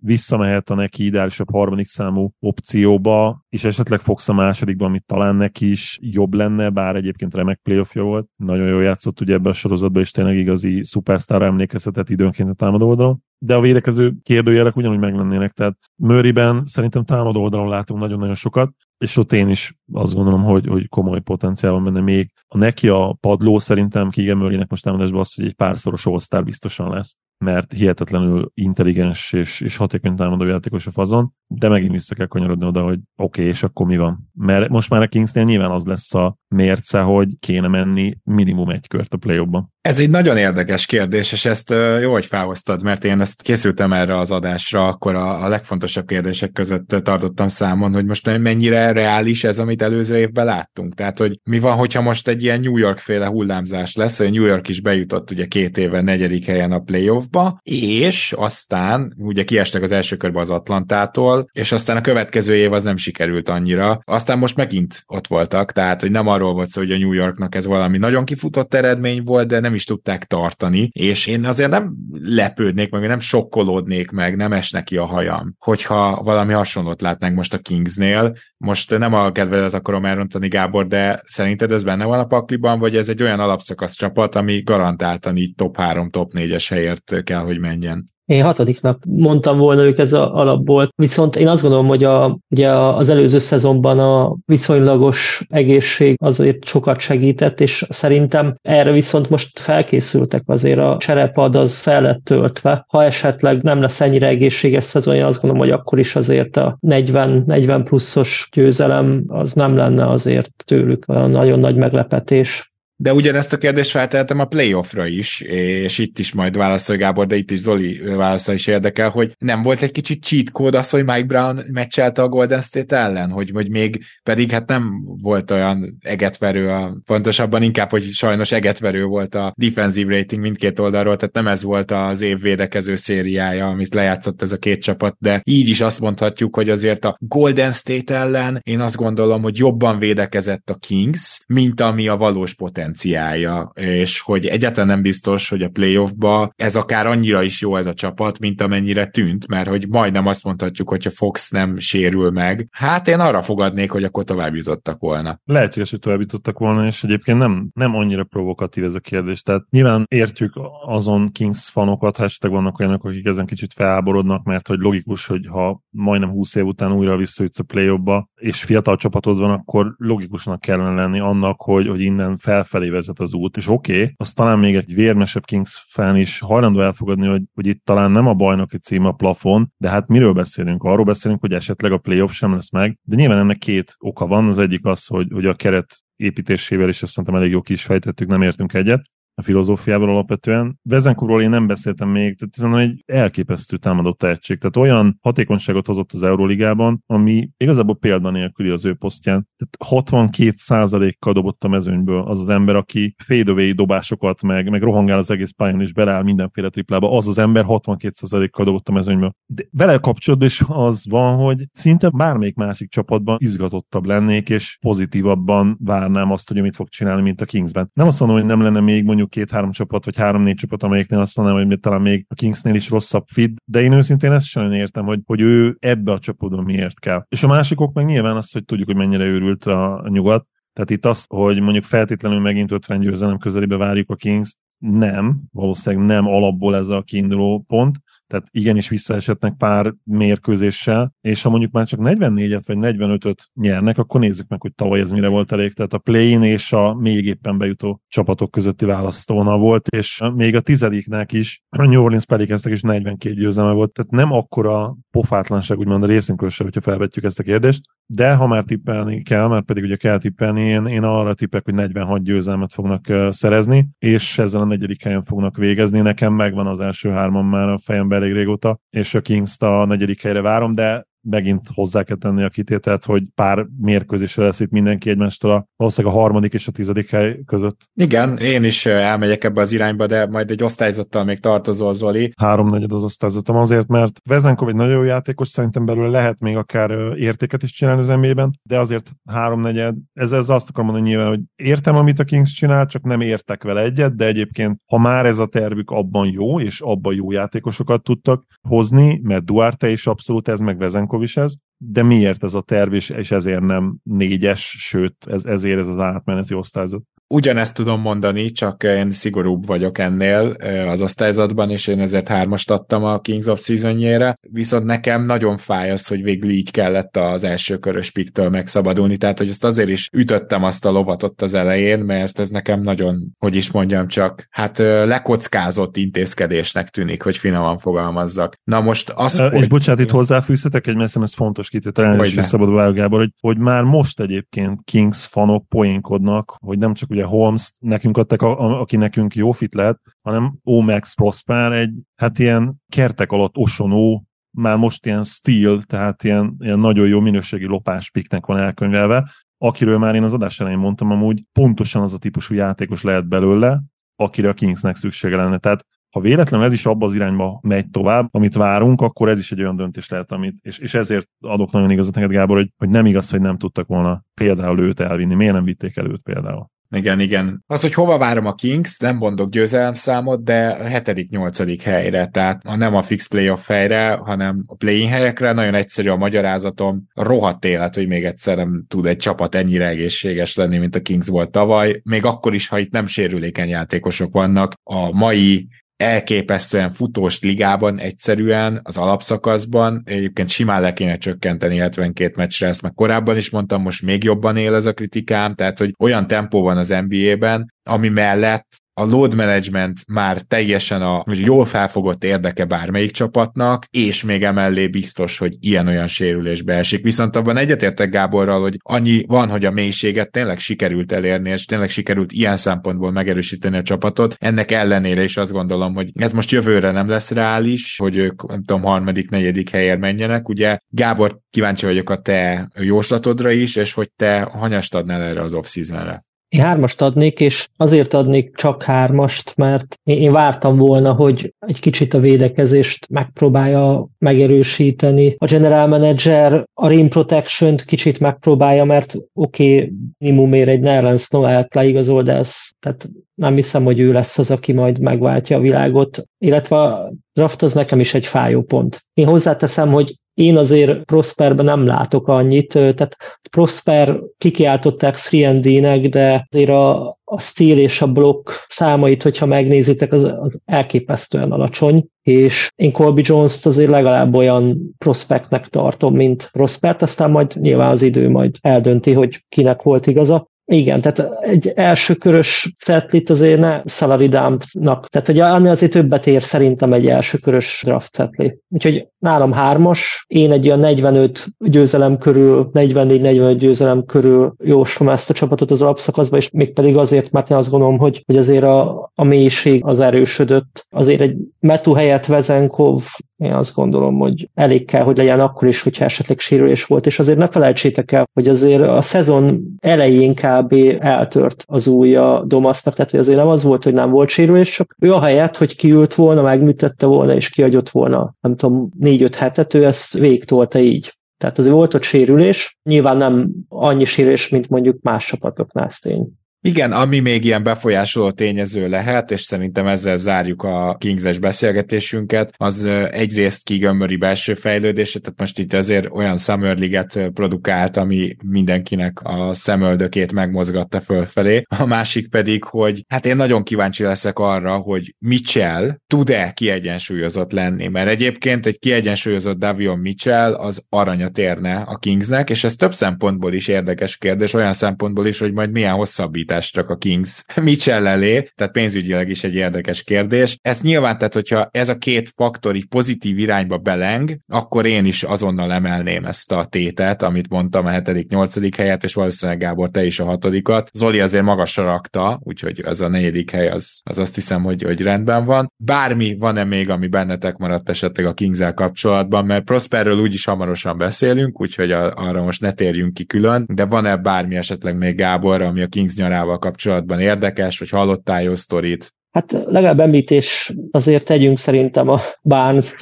[0.00, 5.70] visszamehet a neki ideálisabb harmadik számú opcióba, és esetleg fogsz a másodikba, amit talán neki
[5.70, 8.28] is jobb lenne, bár egyébként remek playoffja volt.
[8.36, 12.88] Nagyon jól játszott ugye ebbe a sorozatban, és tényleg igazi szupersztára emlékezhetett időnként a támadó
[12.88, 18.72] oldalon de a védekező kérdőjelek ugyanúgy meglennének, tehát Murrayben szerintem támadó oldalon látunk nagyon-nagyon sokat,
[18.98, 22.32] és ott én is azt gondolom, hogy, hogy komoly potenciál van benne még.
[22.46, 27.18] A neki a padló szerintem Murraynek most támadásban az, hogy egy párszoros all biztosan lesz
[27.38, 32.66] mert hihetetlenül intelligens és, és hatékony támadó játékos a fazon, de megint vissza kell kanyarodni
[32.66, 34.30] oda, hogy oké, okay, és akkor mi van?
[34.34, 38.88] Mert most már a Kingsnél nyilván az lesz a mérce, hogy kéne menni minimum egy
[38.88, 39.46] kört a play
[39.80, 44.18] Ez egy nagyon érdekes kérdés, és ezt jó, hogy felhoztad, mert én ezt készültem erre
[44.18, 49.58] az adásra, akkor a, a legfontosabb kérdések között tartottam számon, hogy most mennyire reális ez,
[49.58, 50.94] amit előző évben láttunk.
[50.94, 54.44] Tehát, hogy mi van, hogyha most egy ilyen New York féle hullámzás lesz, hogy New
[54.44, 59.92] York is bejutott ugye két éve negyedik helyen a playoffba, és aztán ugye kiestek az
[59.92, 64.00] első körbe az Atlantától, és aztán a következő év az nem sikerült annyira.
[64.04, 67.54] Aztán most megint ott voltak, tehát, hogy nem arról volt szó, hogy a New Yorknak
[67.54, 71.94] ez valami nagyon kifutott eredmény volt, de nem is tudták tartani, és én azért nem
[72.10, 77.54] lepődnék meg, nem sokkolódnék meg, nem esnek ki a hajam, hogyha valami hasonlót látnánk most
[77.54, 78.36] a Kingsnél.
[78.56, 82.96] Most nem a kedvedet akarom elrontani, Gábor, de szerinted ez benne van a pakliban, vagy
[82.96, 87.58] ez egy olyan alapszakasz csapat, ami garantáltan így top 3, top 4-es helyért kell, hogy
[87.58, 88.16] menjen?
[88.28, 92.72] Én hatodiknak mondtam volna ők ez a alapból, viszont én azt gondolom, hogy a, ugye
[92.72, 100.42] az előző szezonban a viszonylagos egészség azért sokat segített, és szerintem erre viszont most felkészültek
[100.46, 102.84] azért a cserepad az fel lett töltve.
[102.88, 106.78] Ha esetleg nem lesz ennyire egészséges szezon, én azt gondolom, hogy akkor is azért a
[106.86, 112.67] 40-40 pluszos győzelem az nem lenne azért tőlük olyan nagyon nagy meglepetés.
[113.00, 117.36] De ugyanezt a kérdést felteltem a playoffra is, és itt is majd válaszolj Gábor, de
[117.36, 121.04] itt is Zoli válasza is érdekel, hogy nem volt egy kicsit cheat code az, hogy
[121.04, 125.98] Mike Brown meccselte a Golden State ellen, hogy, hogy még pedig hát nem volt olyan
[126.00, 131.48] egetverő, a, pontosabban inkább, hogy sajnos egetverő volt a defensive rating mindkét oldalról, tehát nem
[131.48, 135.80] ez volt az év védekező szériája, amit lejátszott ez a két csapat, de így is
[135.80, 140.74] azt mondhatjuk, hogy azért a Golden State ellen én azt gondolom, hogy jobban védekezett a
[140.74, 142.54] Kings, mint ami a valós
[142.88, 147.86] potenciája, és hogy egyáltalán nem biztos, hogy a playoffba ez akár annyira is jó ez
[147.86, 152.68] a csapat, mint amennyire tűnt, mert hogy majdnem azt mondhatjuk, hogyha Fox nem sérül meg.
[152.70, 155.40] Hát én arra fogadnék, hogy akkor tovább jutottak volna.
[155.44, 159.42] Lehetséges, hogy tovább jutottak volna, és egyébként nem, nem annyira provokatív ez a kérdés.
[159.42, 160.52] Tehát nyilván értjük
[160.86, 165.46] azon Kings fanokat, ha esetleg vannak olyanok, akik ezen kicsit felháborodnak, mert hogy logikus, hogy
[165.46, 167.88] ha majdnem 20 év után újra visszajutsz a play
[168.34, 173.34] és fiatal csapatod van, akkor logikusnak kellene lenni annak, hogy, hogy innen felfelé vezet az
[173.34, 173.56] út.
[173.56, 177.66] És oké, okay, azt talán még egy vérmesebb Kings fan is hajlandó elfogadni, hogy, hogy
[177.66, 180.82] itt talán nem a bajnoki cím a plafon, de hát miről beszélünk?
[180.82, 184.46] Arról beszélünk, hogy esetleg a playoff sem lesz meg, de nyilván ennek két oka van.
[184.46, 187.82] Az egyik az, hogy, hogy a keret építésével, és ezt szerintem elég jó ki is
[187.82, 189.02] fejtettük, nem értünk egyet
[189.38, 190.78] a filozófiával alapvetően.
[190.82, 194.58] Vezenkurról én nem beszéltem még, tehát ez egy elképesztő támadó tehetség.
[194.58, 199.48] Tehát olyan hatékonyságot hozott az Euróligában, ami igazából példanélküli az ő posztján.
[199.56, 205.30] Tehát 62%-kal dobott a mezőnyből az az ember, aki fadeaway dobásokat, meg, meg rohangál az
[205.30, 207.16] egész pályán, és beleáll mindenféle triplába.
[207.16, 209.32] Az az ember 62%-kal dobott a mezőnyből.
[209.46, 215.78] De vele kapcsolatban is az van, hogy szinte bármelyik másik csapatban izgatottabb lennék, és pozitívabban
[215.80, 217.90] várnám azt, hogy mit fog csinálni, mint a Kingsben.
[217.94, 221.36] Nem azt mondom, hogy nem lenne még mondjuk két-három csapat, vagy három-négy csapat, amelyiknél azt
[221.36, 225.04] mondanám, hogy talán még a Kingsnél is rosszabb fit, de én őszintén ezt sem értem,
[225.04, 227.24] hogy, hogy ő ebbe a csapatban miért kell.
[227.28, 230.90] És a másikok meg nyilván az, hogy tudjuk, hogy mennyire őrült a, a nyugat, tehát
[230.90, 236.26] itt az, hogy mondjuk feltétlenül megint 50 győzelem közelébe várjuk a Kings, nem, valószínűleg nem
[236.26, 237.96] alapból ez a kiinduló pont,
[238.28, 244.20] tehát igenis visszaesetnek pár mérkőzéssel, és ha mondjuk már csak 44-et vagy 45-öt nyernek, akkor
[244.20, 245.72] nézzük meg, hogy tavaly ez mire volt elég.
[245.72, 250.60] Tehát a play-in és a még éppen bejutó csapatok közötti választóna volt, és még a
[250.60, 256.02] tizediknek is, a New Orleans Pelicansnek is 42 győzelme volt, tehát nem akkora pofátlanság, úgymond
[256.02, 259.84] a részünkről se, hogyha felvetjük ezt a kérdést, de ha már tippelni kell, mert pedig
[259.84, 264.64] ugye kell tippelni, én, én arra tippek, hogy 46 győzelmet fognak szerezni, és ezzel a
[264.64, 266.00] negyedik helyen fognak végezni.
[266.00, 270.22] Nekem megvan az első hárman már a fejemben elég régóta, és a Kings-t a negyedik
[270.22, 275.10] helyre várom, de megint hozzá kell tenni a kitételt, hogy pár mérkőzésre lesz itt mindenki
[275.10, 277.80] egymástól a, valószínűleg a harmadik és a tizedik hely között.
[277.94, 282.32] Igen, én is elmegyek ebbe az irányba, de majd egy osztályzattal még tartozol, Zoli.
[282.36, 286.90] Háromnegyed az osztályzatom azért, mert Vezenkov egy nagyon jó játékos, szerintem belőle lehet még akár
[287.16, 291.40] értéket is csinálni az nba de azért háromnegyed, ez, ez azt akarom mondani nyilván, hogy
[291.56, 295.38] értem, amit a Kings csinál, csak nem értek vele egyet, de egyébként, ha már ez
[295.38, 300.60] a tervük abban jó, és abban jó játékosokat tudtak hozni, mert Duarte is abszolút ez,
[300.60, 304.76] meg Vezenkov Markov is ez, de miért ez a terv, és, és ezért nem négyes,
[304.78, 307.02] sőt, ez, ezért ez az átmeneti osztályzat?
[307.30, 310.56] Ugyanezt tudom mondani, csak én szigorúbb vagyok ennél
[310.88, 315.90] az osztályzatban, és én ezért hármast adtam a Kings of season viszont nekem nagyon fáj
[315.90, 320.08] az, hogy végül így kellett az első körös piktől megszabadulni, tehát hogy ezt azért is
[320.12, 324.46] ütöttem azt a lovat ott az elején, mert ez nekem nagyon, hogy is mondjam csak,
[324.50, 328.54] hát lekockázott intézkedésnek tűnik, hogy finoman fogalmazzak.
[328.64, 329.68] Na most az, És hogy...
[329.68, 334.20] bocsánat, itt hozzáfűzhetek egy messze, ez fontos kitételni, és szabadul Gábor, hogy, hogy már most
[334.20, 339.34] egyébként Kings fanok poénkodnak, hogy nem csak ugye Holmes nekünk adtak, a, a, aki nekünk
[339.34, 345.24] jó fit lehet, hanem Omax Prosper egy, hát ilyen kertek alatt osonó, már most ilyen
[345.24, 350.32] steel, tehát ilyen, ilyen nagyon jó minőségi lopás piknek van elkönyvelve, akiről már én az
[350.32, 353.82] adás elején mondtam, amúgy pontosan az a típusú játékos lehet belőle,
[354.16, 355.58] akire a Kingsnek szüksége lenne.
[355.58, 359.52] Tehát ha véletlenül ez is abba az irányba megy tovább, amit várunk, akkor ez is
[359.52, 362.88] egy olyan döntés lehet, amit, és, és ezért adok nagyon igazat neked, Gábor, hogy, hogy
[362.88, 365.34] nem igaz, hogy nem tudtak volna például őt elvinni.
[365.34, 366.70] Miért nem vitték el őt például?
[366.90, 367.62] Igen, igen.
[367.66, 372.62] Az, hogy hova várom a Kings, nem mondok győzelemszámot, de a hetedik, nyolcadik helyre, tehát
[372.62, 377.94] nem a fix playoff helyre, hanem a play helyekre, nagyon egyszerű a magyarázatom, rohadt élet,
[377.94, 382.00] hogy még egyszer nem tud egy csapat ennyire egészséges lenni, mint a Kings volt tavaly,
[382.04, 388.80] még akkor is, ha itt nem sérülékeny játékosok vannak, a mai elképesztően futós ligában egyszerűen
[388.82, 394.02] az alapszakaszban, egyébként simán le kéne csökkenteni 72 meccsre, ezt meg korábban is mondtam, most
[394.02, 398.66] még jobban él ez a kritikám, tehát hogy olyan tempó van az NBA-ben, ami mellett
[398.98, 404.86] a load management már teljesen a hogy jól felfogott érdeke bármelyik csapatnak, és még emellé
[404.88, 407.02] biztos, hogy ilyen-olyan sérülésbe esik.
[407.02, 411.88] Viszont abban egyetértek Gáborral, hogy annyi van, hogy a mélységet tényleg sikerült elérni, és tényleg
[411.88, 414.34] sikerült ilyen szempontból megerősíteni a csapatot.
[414.38, 418.62] Ennek ellenére is azt gondolom, hogy ez most jövőre nem lesz reális, hogy ők, nem
[418.62, 420.48] tudom, harmadik, negyedik helyért menjenek.
[420.48, 425.54] Ugye Gábor, kíváncsi vagyok a te jóslatodra is, és hogy te hanyast adnál erre az
[425.54, 426.26] off-seasonre.
[426.48, 432.14] Én hármast adnék, és azért adnék csak hármast, mert én vártam volna, hogy egy kicsit
[432.14, 435.34] a védekezést megpróbálja megerősíteni.
[435.38, 441.74] A general manager a rim protection kicsit megpróbálja, mert oké, okay, minimumért egy Nerlens Noel-t
[441.74, 446.22] leigazol, de ez, tehát nem hiszem, hogy ő lesz az, aki majd megváltja a világot.
[446.38, 449.02] Illetve a draft az nekem is egy fájó pont.
[449.14, 453.16] Én hozzáteszem, hogy én azért Prosperben nem látok annyit, tehát
[453.50, 460.12] Prosper kikiáltották 3 nek de azért a, a steel és a blokk számait, hogyha megnézitek,
[460.12, 467.02] az, az elképesztően alacsony, és én Colby Jones-t azért legalább olyan prospektnek tartom, mint Prospert,
[467.02, 470.48] aztán majd nyilván az idő majd eldönti, hogy kinek volt igaza.
[470.70, 476.26] Igen, tehát egy első körös setlit azért ne salary dumpnak, tehát hogy ami azért többet
[476.26, 478.58] ér szerintem egy első körös draft setli.
[478.68, 485.34] Úgyhogy nálam hármas, én egy olyan 45 győzelem körül, 44-45 győzelem körül jóslom ezt a
[485.34, 489.10] csapatot az alapszakaszba, és még pedig azért, mert én azt gondolom, hogy, hogy azért a,
[489.14, 490.86] a mélység az erősödött.
[490.90, 493.02] Azért egy Metu helyett Vezenkov,
[493.38, 497.18] én azt gondolom, hogy elég kell, hogy legyen akkor is, hogyha esetleg sérülés volt, és
[497.18, 500.74] azért ne felejtsétek el, hogy azért a szezon elején kb.
[500.98, 504.96] eltört az újja Domasznak, tehát hogy azért nem az volt, hogy nem volt sérülés, csak
[504.98, 509.74] ő a helyett, hogy kiült volna, megműtette volna, és kiagyott volna, nem tudom, négy-öt hetet,
[509.74, 511.16] ő ezt végtolta így.
[511.36, 516.28] Tehát azért volt ott sérülés, nyilván nem annyi sérülés, mint mondjuk más csapatoknál, ez tény.
[516.68, 522.84] Igen, ami még ilyen befolyásoló tényező lehet, és szerintem ezzel zárjuk a Kingses beszélgetésünket, az
[523.10, 529.54] egyrészt kigömöri belső fejlődése, tehát most itt azért olyan Summer League-et produkált, ami mindenkinek a
[529.54, 531.62] szemöldökét megmozgatta fölfelé.
[531.78, 537.86] A másik pedig, hogy hát én nagyon kíváncsi leszek arra, hogy Mitchell tud-e kiegyensúlyozott lenni,
[537.86, 543.52] mert egyébként egy kiegyensúlyozott Davion Mitchell az aranyat érne a Kingsnek, és ez több szempontból
[543.52, 548.06] is érdekes kérdés, olyan szempontból is, hogy majd milyen hosszabbít prioritást rak a Kings Mitchell
[548.06, 550.58] elé, tehát pénzügyileg is egy érdekes kérdés.
[550.62, 555.22] Ez nyilván, tehát hogyha ez a két faktor így pozitív irányba beleng, akkor én is
[555.22, 560.04] azonnal emelném ezt a tétet, amit mondtam a hetedik, nyolcadik helyet, és valószínűleg Gábor, te
[560.04, 560.90] is a hatodikat.
[560.92, 565.00] Zoli azért magasra rakta, úgyhogy ez a negyedik hely az, az azt hiszem, hogy, hogy
[565.00, 565.72] rendben van.
[565.76, 571.60] Bármi van-e még, ami bennetek maradt esetleg a kings kapcsolatban, mert Prosperről úgyis hamarosan beszélünk,
[571.60, 575.82] úgyhogy a, arra most ne térjünk ki külön, de van-e bármi esetleg még Gábor, ami
[575.82, 579.12] a Kings nyará Barcelonával kapcsolatban érdekes, vagy hallottál jó sztorit?
[579.30, 582.94] Hát legalább említés azért tegyünk szerintem a Barnes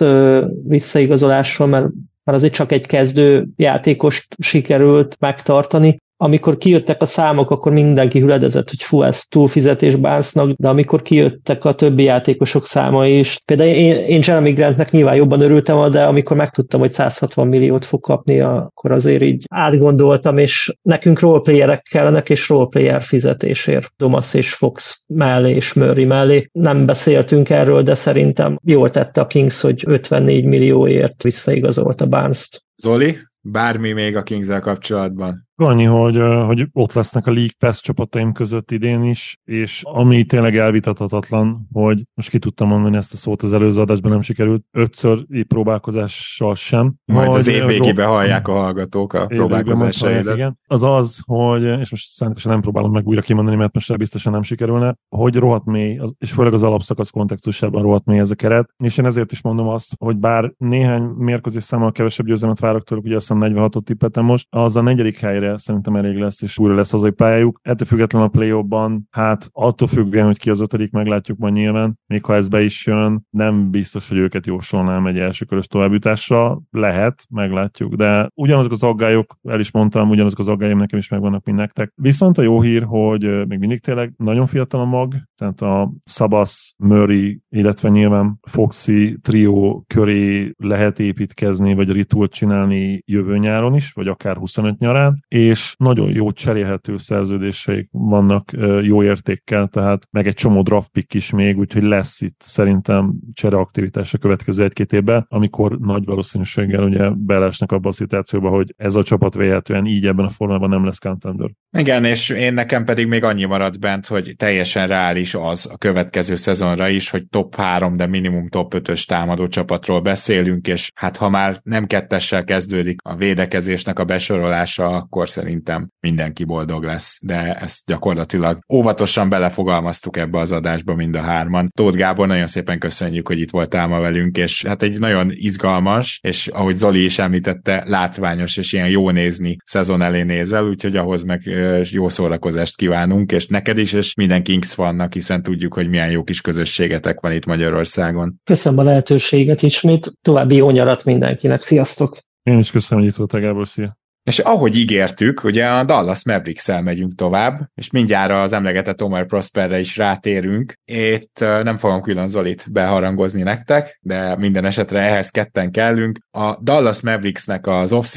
[0.65, 1.87] visszaigazolásról, mert
[2.25, 8.69] mert azért csak egy kezdő játékost sikerült megtartani amikor kijöttek a számok, akkor mindenki hüledezett,
[8.69, 13.97] hogy fú, ez túlfizetés bánsznak, de amikor kijöttek a többi játékosok száma is, például én,
[13.97, 18.93] én Jeremy Grantnek nyilván jobban örültem, de amikor megtudtam, hogy 160 milliót fog kapni, akkor
[18.93, 25.73] azért így átgondoltam, és nekünk roleplayerek kellenek, és roleplayer fizetésért Domas és Fox mellé és
[25.73, 26.49] Murray mellé.
[26.53, 32.65] Nem beszéltünk erről, de szerintem jól tette a Kings, hogy 54 millióért visszaigazolta Barnes-t.
[32.83, 35.46] Zoli, bármi még a kings kapcsolatban?
[35.59, 40.57] Annyi, hogy, hogy ott lesznek a League Pass csapataim között idén is, és ami tényleg
[40.57, 45.25] elvitathatatlan, hogy most ki tudtam mondani ezt a szót az előző adásban, nem sikerült ötször
[45.49, 46.95] próbálkozással sem.
[47.05, 50.55] Majd az év végében hallják a hallgatók a próbálkozásaidat.
[50.67, 54.43] Az az, hogy, és most szándékosan nem próbálom meg újra kimondani, mert most biztosan nem
[54.43, 58.99] sikerülne, hogy rohadt mély, és főleg az alapszakasz kontextusában rohadt mély ez a keret, és
[58.99, 63.17] én ezért is mondom azt, hogy bár néhány mérkőzés számmal kevesebb győzelmet várok tőlük, ugye
[63.17, 66.75] azt hiszem 46-ot tippeltem most, az a negyedik helyre helyre szerintem elég lesz, és újra
[66.75, 67.61] lesz hazai pályájuk.
[67.63, 71.99] Ettől függetlenül a play ban hát attól függően, hogy ki az ötödik, meglátjuk majd nyilván,
[72.07, 76.61] még ha ez be is jön, nem biztos, hogy őket jósolnám egy első körös továbbjutásra.
[76.71, 81.45] Lehet, meglátjuk, de ugyanazok az aggályok, el is mondtam, ugyanazok az aggályok nekem is megvannak,
[81.45, 81.93] mint nektek.
[81.95, 86.75] Viszont a jó hír, hogy még mindig tényleg nagyon fiatal a mag, tehát a Szabasz,
[86.77, 94.09] Murray, illetve nyilván Foxy trió köré lehet építkezni, vagy ritualt csinálni jövő nyáron is, vagy
[94.09, 98.51] akár 25 nyarán, és nagyon jó cserélhető szerződéseik vannak
[98.83, 104.15] jó értékkel, tehát meg egy csomó draft pick is még, úgyhogy lesz itt szerintem csereaktivitás
[104.15, 109.03] a következő egy-két évben, amikor nagy valószínűséggel ugye belesnek abba a szituációba, hogy ez a
[109.03, 111.51] csapat véletlenül így ebben a formában nem lesz contender.
[111.79, 116.35] Igen, és én nekem pedig még annyi maradt bent, hogy teljesen reális az a következő
[116.35, 121.29] szezonra is, hogy top 3, de minimum top 5-ös támadó csapatról beszélünk, és hát ha
[121.29, 127.19] már nem kettessel kezdődik a védekezésnek a besorolása, akkor szerintem mindenki boldog lesz.
[127.23, 131.71] De ezt gyakorlatilag óvatosan belefogalmaztuk ebbe az adásba mind a hárman.
[131.75, 136.19] Tóth Gábor, nagyon szépen köszönjük, hogy itt voltál ma velünk, és hát egy nagyon izgalmas,
[136.23, 141.23] és ahogy Zoli is említette, látványos és ilyen jó nézni szezon elé nézel, úgyhogy ahhoz
[141.23, 141.43] meg
[141.91, 146.23] jó szórakozást kívánunk, és neked is, és minden Kings vannak, hiszen tudjuk, hogy milyen jó
[146.23, 148.41] kis közösségetek van itt Magyarországon.
[148.45, 152.19] Köszönöm a lehetőséget ismét, további jó nyarat mindenkinek, sziasztok!
[152.43, 153.97] Én is köszönöm, hogy itt voltál, Gábor, szia!
[154.27, 159.79] És ahogy ígértük, ugye a Dallas mavericks megyünk tovább, és mindjárt az emlegetett Omar Prosperre
[159.79, 160.75] is rátérünk.
[160.85, 166.19] Itt nem fogom külön Zolit beharangozni nektek, de minden esetre ehhez ketten kellünk.
[166.31, 168.17] A Dallas Mavericksnek az off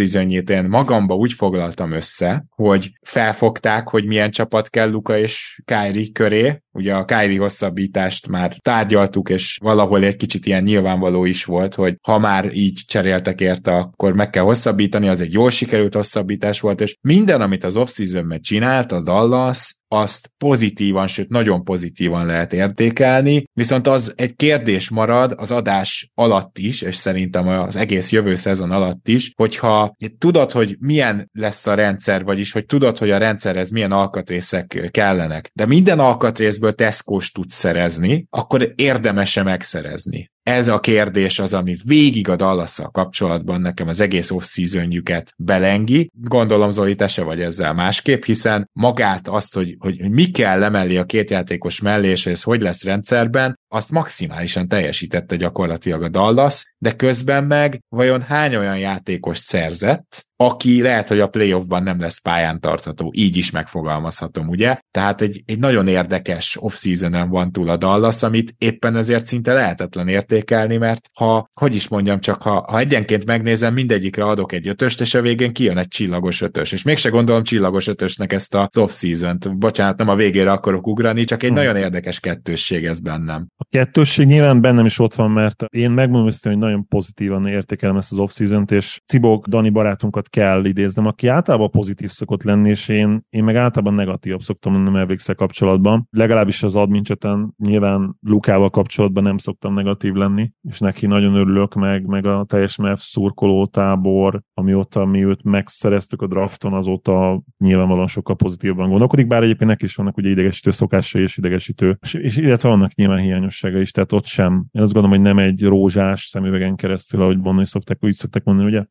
[0.49, 6.61] én magamba úgy foglaltam össze, hogy felfogták, hogy milyen csapat kell Luka és Kyrie köré,
[6.71, 11.95] Ugye a Kyrie hosszabbítást már tárgyaltuk, és valahol egy kicsit ilyen nyilvánvaló is volt, hogy
[12.01, 16.81] ha már így cseréltek érte, akkor meg kell hosszabbítani, az egy jól sikerült hosszabbítás volt,
[16.81, 23.43] és minden, amit az off-seasonben csinált a Dallas, azt pozitívan, sőt nagyon pozitívan lehet értékelni,
[23.53, 28.71] viszont az egy kérdés marad az adás alatt is, és szerintem az egész jövő szezon
[28.71, 33.71] alatt is, hogyha tudod, hogy milyen lesz a rendszer, vagyis hogy tudod, hogy a rendszerhez
[33.71, 41.39] milyen alkatrészek kellenek, de minden alkatrészből Tesco-s tudsz szerezni, akkor érdemese megszerezni ez a kérdés
[41.39, 45.03] az, ami végig a dallas kapcsolatban nekem az egész off season
[45.37, 46.09] belengi.
[46.13, 50.59] Gondolom, Zoli, te se vagy ezzel másképp, hiszen magát azt, hogy, hogy, hogy mi kell
[50.59, 56.09] lemelni a két játékos mellé, és ez hogy lesz rendszerben, azt maximálisan teljesítette gyakorlatilag a
[56.09, 61.99] Dallas, de közben meg vajon hány olyan játékost szerzett, aki lehet, hogy a playoffban nem
[61.99, 64.77] lesz pályán tartható, így is megfogalmazhatom, ugye?
[64.91, 66.85] Tehát egy, egy nagyon érdekes off
[67.29, 72.19] van túl a Dallas, amit éppen ezért szinte lehetetlen értékelni, mert ha, hogy is mondjam,
[72.19, 76.41] csak ha, ha egyenként megnézem, mindegyikre adok egy ötöst, és a végén kijön egy csillagos
[76.41, 79.57] ötös, és mégse gondolom csillagos ötösnek ezt a off season-t.
[79.57, 81.57] Bocsánat, nem a végére akarok ugrani, csak egy hmm.
[81.57, 83.47] nagyon érdekes kettősség ez bennem.
[83.57, 88.11] A kettősség nyilván bennem is ott van, mert én megmondom hogy nagyon pozitívan értékelem ezt
[88.11, 93.25] az off és Cibok, Dani barátunkat kell idéznem, aki általában pozitív szokott lenni, és én,
[93.29, 96.07] én meg általában negatív szoktam lenni mavericks kapcsolatban.
[96.11, 101.73] Legalábbis az admin cseten nyilván Lukával kapcsolatban nem szoktam negatív lenni, és neki nagyon örülök,
[101.73, 108.07] meg, meg a teljes MEF szurkoló tábor, amióta mi őt megszereztük a drafton, azóta nyilvánvalóan
[108.07, 112.37] sokkal pozitívban gondolkodik, bár egyébként neki is vannak ugye idegesítő szokásai és idegesítő, és, és
[112.37, 114.65] illetve vannak nyilván hiányossága is, tehát ott sem.
[114.71, 118.67] Én azt gondolom, hogy nem egy rózsás szemüvegen keresztül, ahogy mondani szokták, úgy szokták mondani,
[118.67, 118.83] ugye,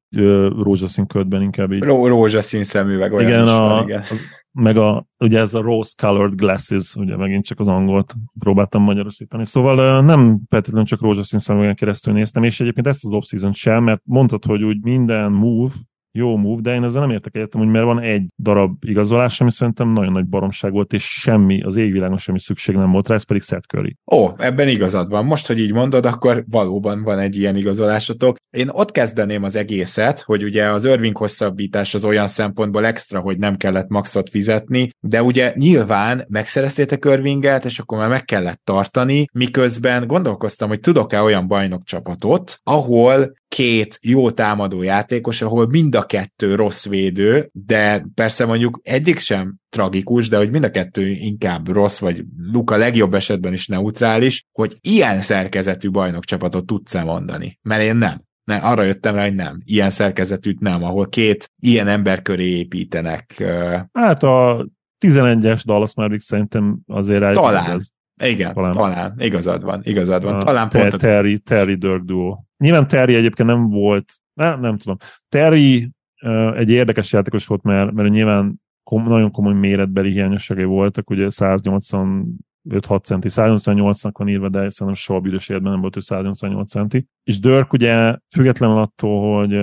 [0.62, 1.82] rózsaszín ködben inkább így.
[1.82, 4.00] Ró- rózsaszín szemüveg, olyan igen, is a, van, igen.
[4.00, 4.20] Az,
[4.52, 9.46] meg a, ugye ez a rose-colored glasses, ugye megint csak az angolt próbáltam magyarosítani.
[9.46, 14.00] Szóval nem feltétlenül csak rózsaszín szemüvegen keresztül néztem, és egyébként ezt az off-season sem, mert
[14.04, 15.74] mondtad, hogy úgy minden move,
[16.12, 19.50] jó move, de én ezzel nem értek egyetem, hogy mert van egy darab igazolás, ami
[19.50, 23.24] szerintem nagyon nagy baromság volt, és semmi, az égvilágon semmi szükség nem volt rá, ez
[23.24, 23.96] pedig Seth Curry.
[24.12, 25.24] Ó, ebben igazad van.
[25.24, 28.36] Most, hogy így mondod, akkor valóban van egy ilyen igazolásotok.
[28.50, 33.38] Én ott kezdeném az egészet, hogy ugye az Irving hosszabbítás az olyan szempontból extra, hogy
[33.38, 39.24] nem kellett maxot fizetni, de ugye nyilván megszereztétek Irvinget, és akkor már meg kellett tartani,
[39.32, 46.02] miközben gondolkoztam, hogy tudok-e olyan bajnok csapatot, ahol két jó támadó játékos, ahol mind a
[46.02, 51.68] kettő rossz védő, de persze mondjuk egyik sem tragikus, de hogy mind a kettő inkább
[51.68, 57.58] rossz, vagy Luka legjobb esetben is neutrális, hogy ilyen szerkezetű bajnokcsapatot tudsz-e mondani?
[57.62, 58.26] Mert én nem.
[58.44, 59.60] Ne, arra jöttem rá, hogy nem.
[59.64, 63.44] Ilyen szerkezetűt nem, ahol két ilyen ember köré építenek.
[63.92, 64.68] Hát a
[65.06, 67.70] 11-es Dallas Mavericks szerintem azért Talán.
[67.70, 67.88] Ez.
[68.18, 68.72] Igen, talán.
[68.72, 69.14] talán.
[69.18, 70.38] Igazad van, igazad van.
[70.38, 70.96] Talán pont a...
[70.96, 72.38] Terry, Terry Dirk duo.
[72.56, 74.96] Nyilván Terry egyébként nem volt, nem, nem tudom.
[75.28, 75.90] Terry
[76.22, 81.30] uh, egy érdekes játékos volt, mert, mert nyilván kom, nagyon komoly méretbeli hiányosságai voltak, ugye
[81.30, 82.36] 180
[82.68, 87.06] 5-6 centi, 188-nak van írva, de szerintem soha büdös életben nem volt ő 188 centi.
[87.24, 89.56] És Dörk ugye függetlenül attól, hogy,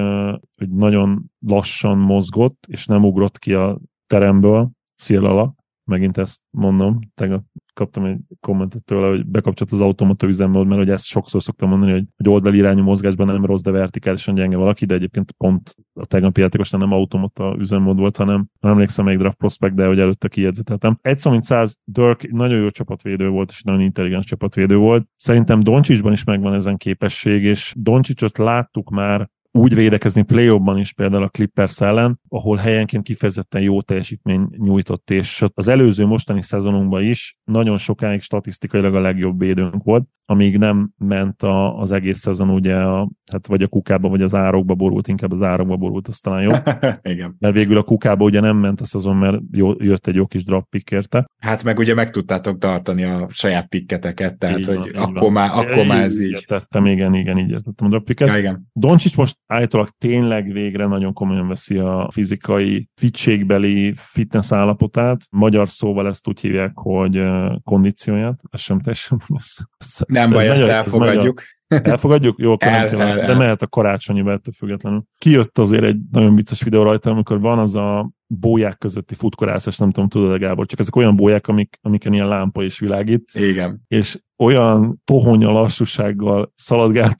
[0.58, 5.55] hogy nagyon lassan mozgott, és nem ugrott ki a teremből, szél alatt,
[5.86, 7.43] megint ezt mondom, tegnap
[7.75, 11.91] kaptam egy kommentet tőle, hogy bekapcsolt az automata üzemmód, mert hogy ezt sokszor szoktam mondani,
[11.91, 16.41] hogy, hogy oldalirányú mozgásban nem rossz, de vertikálisan gyenge valaki, de egyébként pont a tegnapi
[16.41, 20.97] játékos nem automata üzemmód volt, hanem nem emlékszem még draft prospect, de hogy előtte kijegyzeteltem.
[21.01, 25.07] Egy szó, mint száz, Dirk nagyon jó csapatvédő volt, és nagyon intelligens csapatvédő volt.
[25.15, 31.24] Szerintem Doncsicsban is megvan ezen képesség, és Doncsicsot láttuk már úgy védekezni play is például
[31.24, 37.38] a Clippers ellen, ahol helyenként kifejezetten jó teljesítmény nyújtott, és az előző mostani szezonunkban is
[37.43, 42.76] nagyon sokáig statisztikailag a legjobb védőnk volt, amíg nem ment a, az egész szezon ugye
[42.76, 46.41] a, hát vagy a kukába, vagy az árokba borult, inkább az árokba borult, az talán
[46.41, 46.51] jó.
[47.14, 47.36] Igen.
[47.39, 50.43] Mert végül a kukába ugye nem ment a szezon, mert jó, jött egy jó kis
[50.43, 51.26] drop pick érte.
[51.38, 55.49] Hát meg ugye meg tudtátok tartani a saját pikketeket, tehát Így hogy van, akkor már,
[55.49, 56.32] akkor már ez így.
[56.32, 58.28] Értettem, igen, igen, így értettem a drop picket.
[58.28, 58.68] Ja, igen.
[58.74, 65.21] Doncsics most állítólag tényleg végre nagyon komolyan veszi a fizikai fitségbeli fitness állapotát.
[65.31, 67.21] Magyar szóval ezt úgy hívják, hogy
[67.63, 68.39] kondícióját.
[68.49, 71.23] Ez sem teljesen ez- Nem ez baj, ezt ez elfogadjuk.
[71.23, 71.35] nagyon-
[71.67, 72.39] Elfogadjuk?
[72.39, 73.37] Jó, El, kell, el, de el.
[73.37, 75.03] mehet a karácsonyi ettől függetlenül.
[75.17, 79.91] Kijött azért egy nagyon vicces videó rajta, amikor van az a bóják közötti futkorászás, nem
[79.91, 83.81] tudom, tudod Gábor, csak ezek olyan bóják, amik, amiken ilyen lámpa is világít, Igen.
[83.87, 87.17] és olyan tohonya lassúsággal szaladgált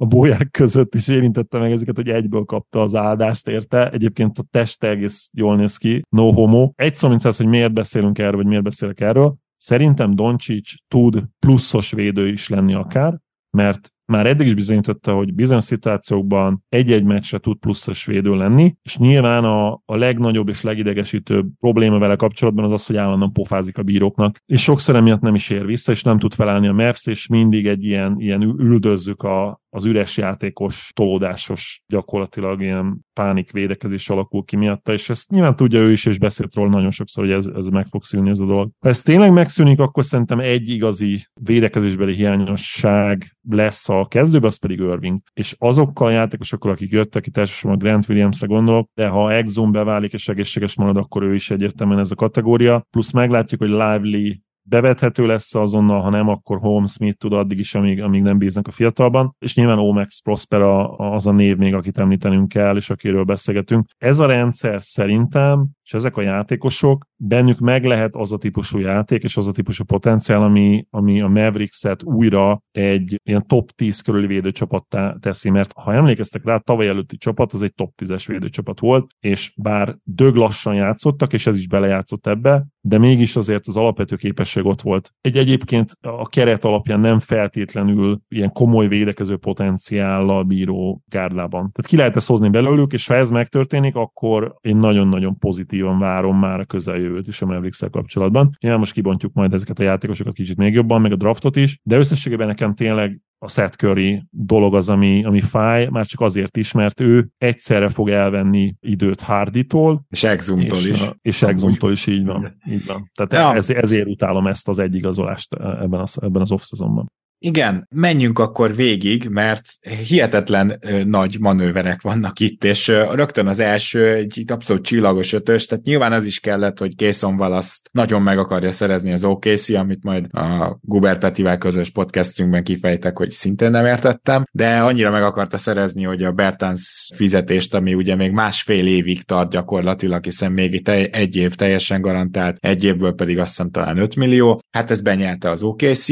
[0.00, 3.90] a bóják között, és érintette meg ezeket, hogy egyből kapta az áldást érte.
[3.90, 6.70] Egyébként a teste egész jól néz ki, no homo.
[6.74, 9.36] Egy szó, mint száz, hogy miért beszélünk erről, vagy miért beszélek erről.
[9.56, 13.18] Szerintem Doncsics tud pluszos védő is lenni akár,
[13.50, 18.96] mert már eddig is bizonyította, hogy bizonyos szituációkban egy-egy meccsre tud pluszos védő lenni, és
[18.96, 23.82] nyilván a, a legnagyobb és legidegesítőbb probléma vele kapcsolatban az az, hogy állandóan pofázik a
[23.82, 27.26] bíróknak, és sokszor emiatt nem is ér vissza, és nem tud felállni a Mavs, és
[27.26, 34.44] mindig egy ilyen, ilyen üldözzük a, az üres játékos, tolódásos, gyakorlatilag ilyen pánik védekezés alakul
[34.44, 37.46] ki miatta, és ezt nyilván tudja ő is, és beszélt róla nagyon sokszor, hogy ez,
[37.46, 38.70] ez meg fog szűnni ez a dolog.
[38.80, 44.78] Ha ez tényleg megszűnik, akkor szerintem egy igazi védekezésbeli hiányosság lesz a kezdőben, az pedig
[44.78, 45.18] Irving.
[45.32, 50.12] És azokkal a játékosokkal, akik jöttek, itt elsősorban Grant Williamsre gondolok, de ha Exum beválik
[50.12, 52.86] és egészséges marad, akkor ő is egyértelműen ez a kategória.
[52.90, 57.74] Plusz meglátjuk, hogy Lively bevethető lesz azonnal, ha nem, akkor Holmes Smith tud addig is,
[57.74, 61.74] amíg, amíg nem bíznak a fiatalban, és nyilván Omex Prosper a, az a név még,
[61.74, 63.88] akit említenünk kell, és akiről beszélgetünk.
[63.96, 69.22] Ez a rendszer szerintem, és ezek a játékosok, bennük meg lehet az a típusú játék,
[69.22, 74.26] és az a típusú potenciál, ami, ami a Mavericks-et újra egy ilyen top 10 körüli
[74.26, 79.10] védőcsapattá teszi, mert ha emlékeztek rá, tavaly előtti csapat az egy top 10-es védőcsapat volt,
[79.20, 84.16] és bár dög lassan játszottak, és ez is belejátszott ebbe, de mégis azért az alapvető
[84.16, 85.12] képesség ott volt.
[85.20, 91.72] Egy egyébként a keret alapján nem feltétlenül ilyen komoly védekező potenciállal bíró gárdában.
[91.72, 95.38] Tehát ki lehet ezt hozni belőlük, és ha ez megtörténik, akkor én nagyon-nagyon
[95.78, 98.56] pozitívan várom már a közeljövőt is a mavericks kapcsolatban.
[98.60, 101.96] Ja, most kibontjuk majd ezeket a játékosokat kicsit még jobban, meg a draftot is, de
[101.96, 106.72] összességében nekem tényleg a Seth Curry dolog az, ami, ami fáj, már csak azért is,
[106.72, 111.00] mert ő egyszerre fog elvenni időt Harditól, És Exumtól is.
[111.22, 112.56] És Exumtól is így van.
[112.70, 113.10] Így van.
[113.14, 113.56] Tehát Ja.
[113.56, 117.12] ez, ezért utálom ezt az egyigazolást ebben az, ebben az off-szezonban.
[117.40, 119.68] Igen, menjünk akkor végig, mert
[120.06, 126.12] hihetetlen nagy manőverek vannak itt, és rögtön az első egy abszolút csillagos ötös, tehát nyilván
[126.12, 130.78] az is kellett, hogy Készon Valaszt nagyon meg akarja szerezni az OKC, amit majd a
[130.80, 136.22] Guber Petivel közös podcastünkben kifejtek, hogy szintén nem értettem, de annyira meg akarta szerezni, hogy
[136.22, 141.54] a Bertans fizetést, ami ugye még másfél évig tart gyakorlatilag, hiszen még itt egy év
[141.54, 146.06] teljesen garantált, egy évből pedig azt hiszem talán 5 millió, hát ez benyelte az OKC,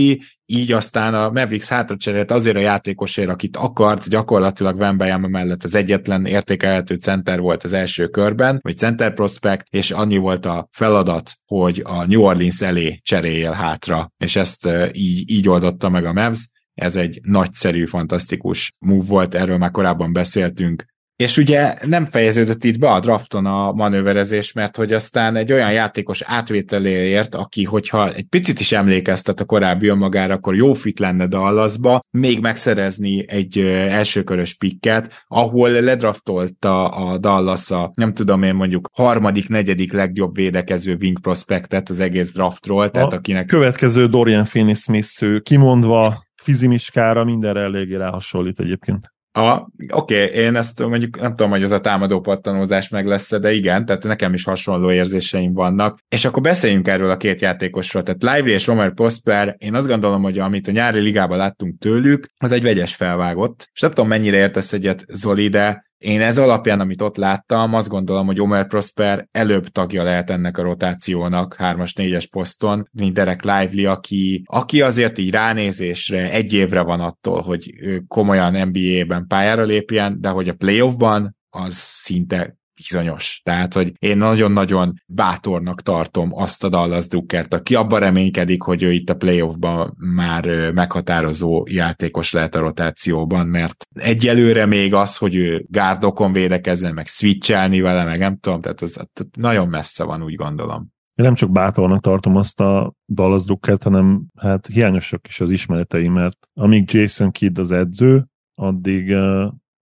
[0.46, 5.74] így aztán a Mavericks hátra cserélt azért a játékosért, akit akart, gyakorlatilag Wembanyama mellett az
[5.74, 11.32] egyetlen értékelhető center volt az első körben, vagy center prospect, és annyi volt a feladat,
[11.46, 16.48] hogy a New Orleans elé cseréljél hátra, és ezt így, így oldotta meg a Mavs.
[16.74, 20.84] Ez egy nagyszerű, fantasztikus move volt, erről már korábban beszéltünk,
[21.16, 25.72] és ugye nem fejeződött itt be a drafton a manőverezés, mert hogy aztán egy olyan
[25.72, 31.26] játékos átvételéért, aki, hogyha egy picit is emlékeztet a korábbi önmagára, akkor jó fit lenne
[31.26, 33.58] Dallasba, még megszerezni egy
[33.88, 40.96] elsőkörös pikket, ahol ledraftolta a Dallas a, nem tudom én mondjuk, harmadik, negyedik legjobb védekező
[41.00, 47.96] wing prospektet az egész draftról, tehát A akinek Következő Dorian Finney-Smith kimondva fizimiskára mindenre eléggé
[47.96, 49.14] ráhasonlít egyébként.
[49.36, 53.52] A, oké, én ezt mondjuk nem tudom, hogy az a támadó pattanózás meg lesz de
[53.52, 55.98] igen, tehát nekem is hasonló érzéseim vannak.
[56.08, 58.02] És akkor beszéljünk erről a két játékosról.
[58.02, 62.26] Tehát Lively és Omer Prosper, én azt gondolom, hogy amit a nyári ligában láttunk tőlük,
[62.38, 63.70] az egy vegyes felvágott.
[63.72, 67.88] És nem tudom, mennyire értesz egyet, Zoli, de Én ez alapján, amit ott láttam, azt
[67.88, 73.42] gondolom, hogy Omer Prosper előbb tagja lehet ennek a rotációnak 3-as, 4-es poszton, mint Derek
[73.42, 77.74] Lively, aki, aki azért így ránézésre egy évre van attól, hogy
[78.08, 83.40] komolyan NBA-ben pályára lépjen, de hogy a playoffban az szinte bizonyos.
[83.44, 88.92] Tehát, hogy én nagyon-nagyon bátornak tartom azt a Dallas Duckert, aki abban reménykedik, hogy ő
[88.92, 95.64] itt a playoffban már meghatározó játékos lehet a rotációban, mert egyelőre még az, hogy ő
[95.68, 99.00] gárdokon védekezzen, meg switchelni vele, meg nem tudom, tehát az
[99.38, 100.94] nagyon messze van, úgy gondolom.
[101.14, 106.08] Én nem csak bátornak tartom azt a Dallas Duckert, hanem hát hiányosak is az ismeretei,
[106.08, 109.14] mert amíg Jason Kidd az edző, addig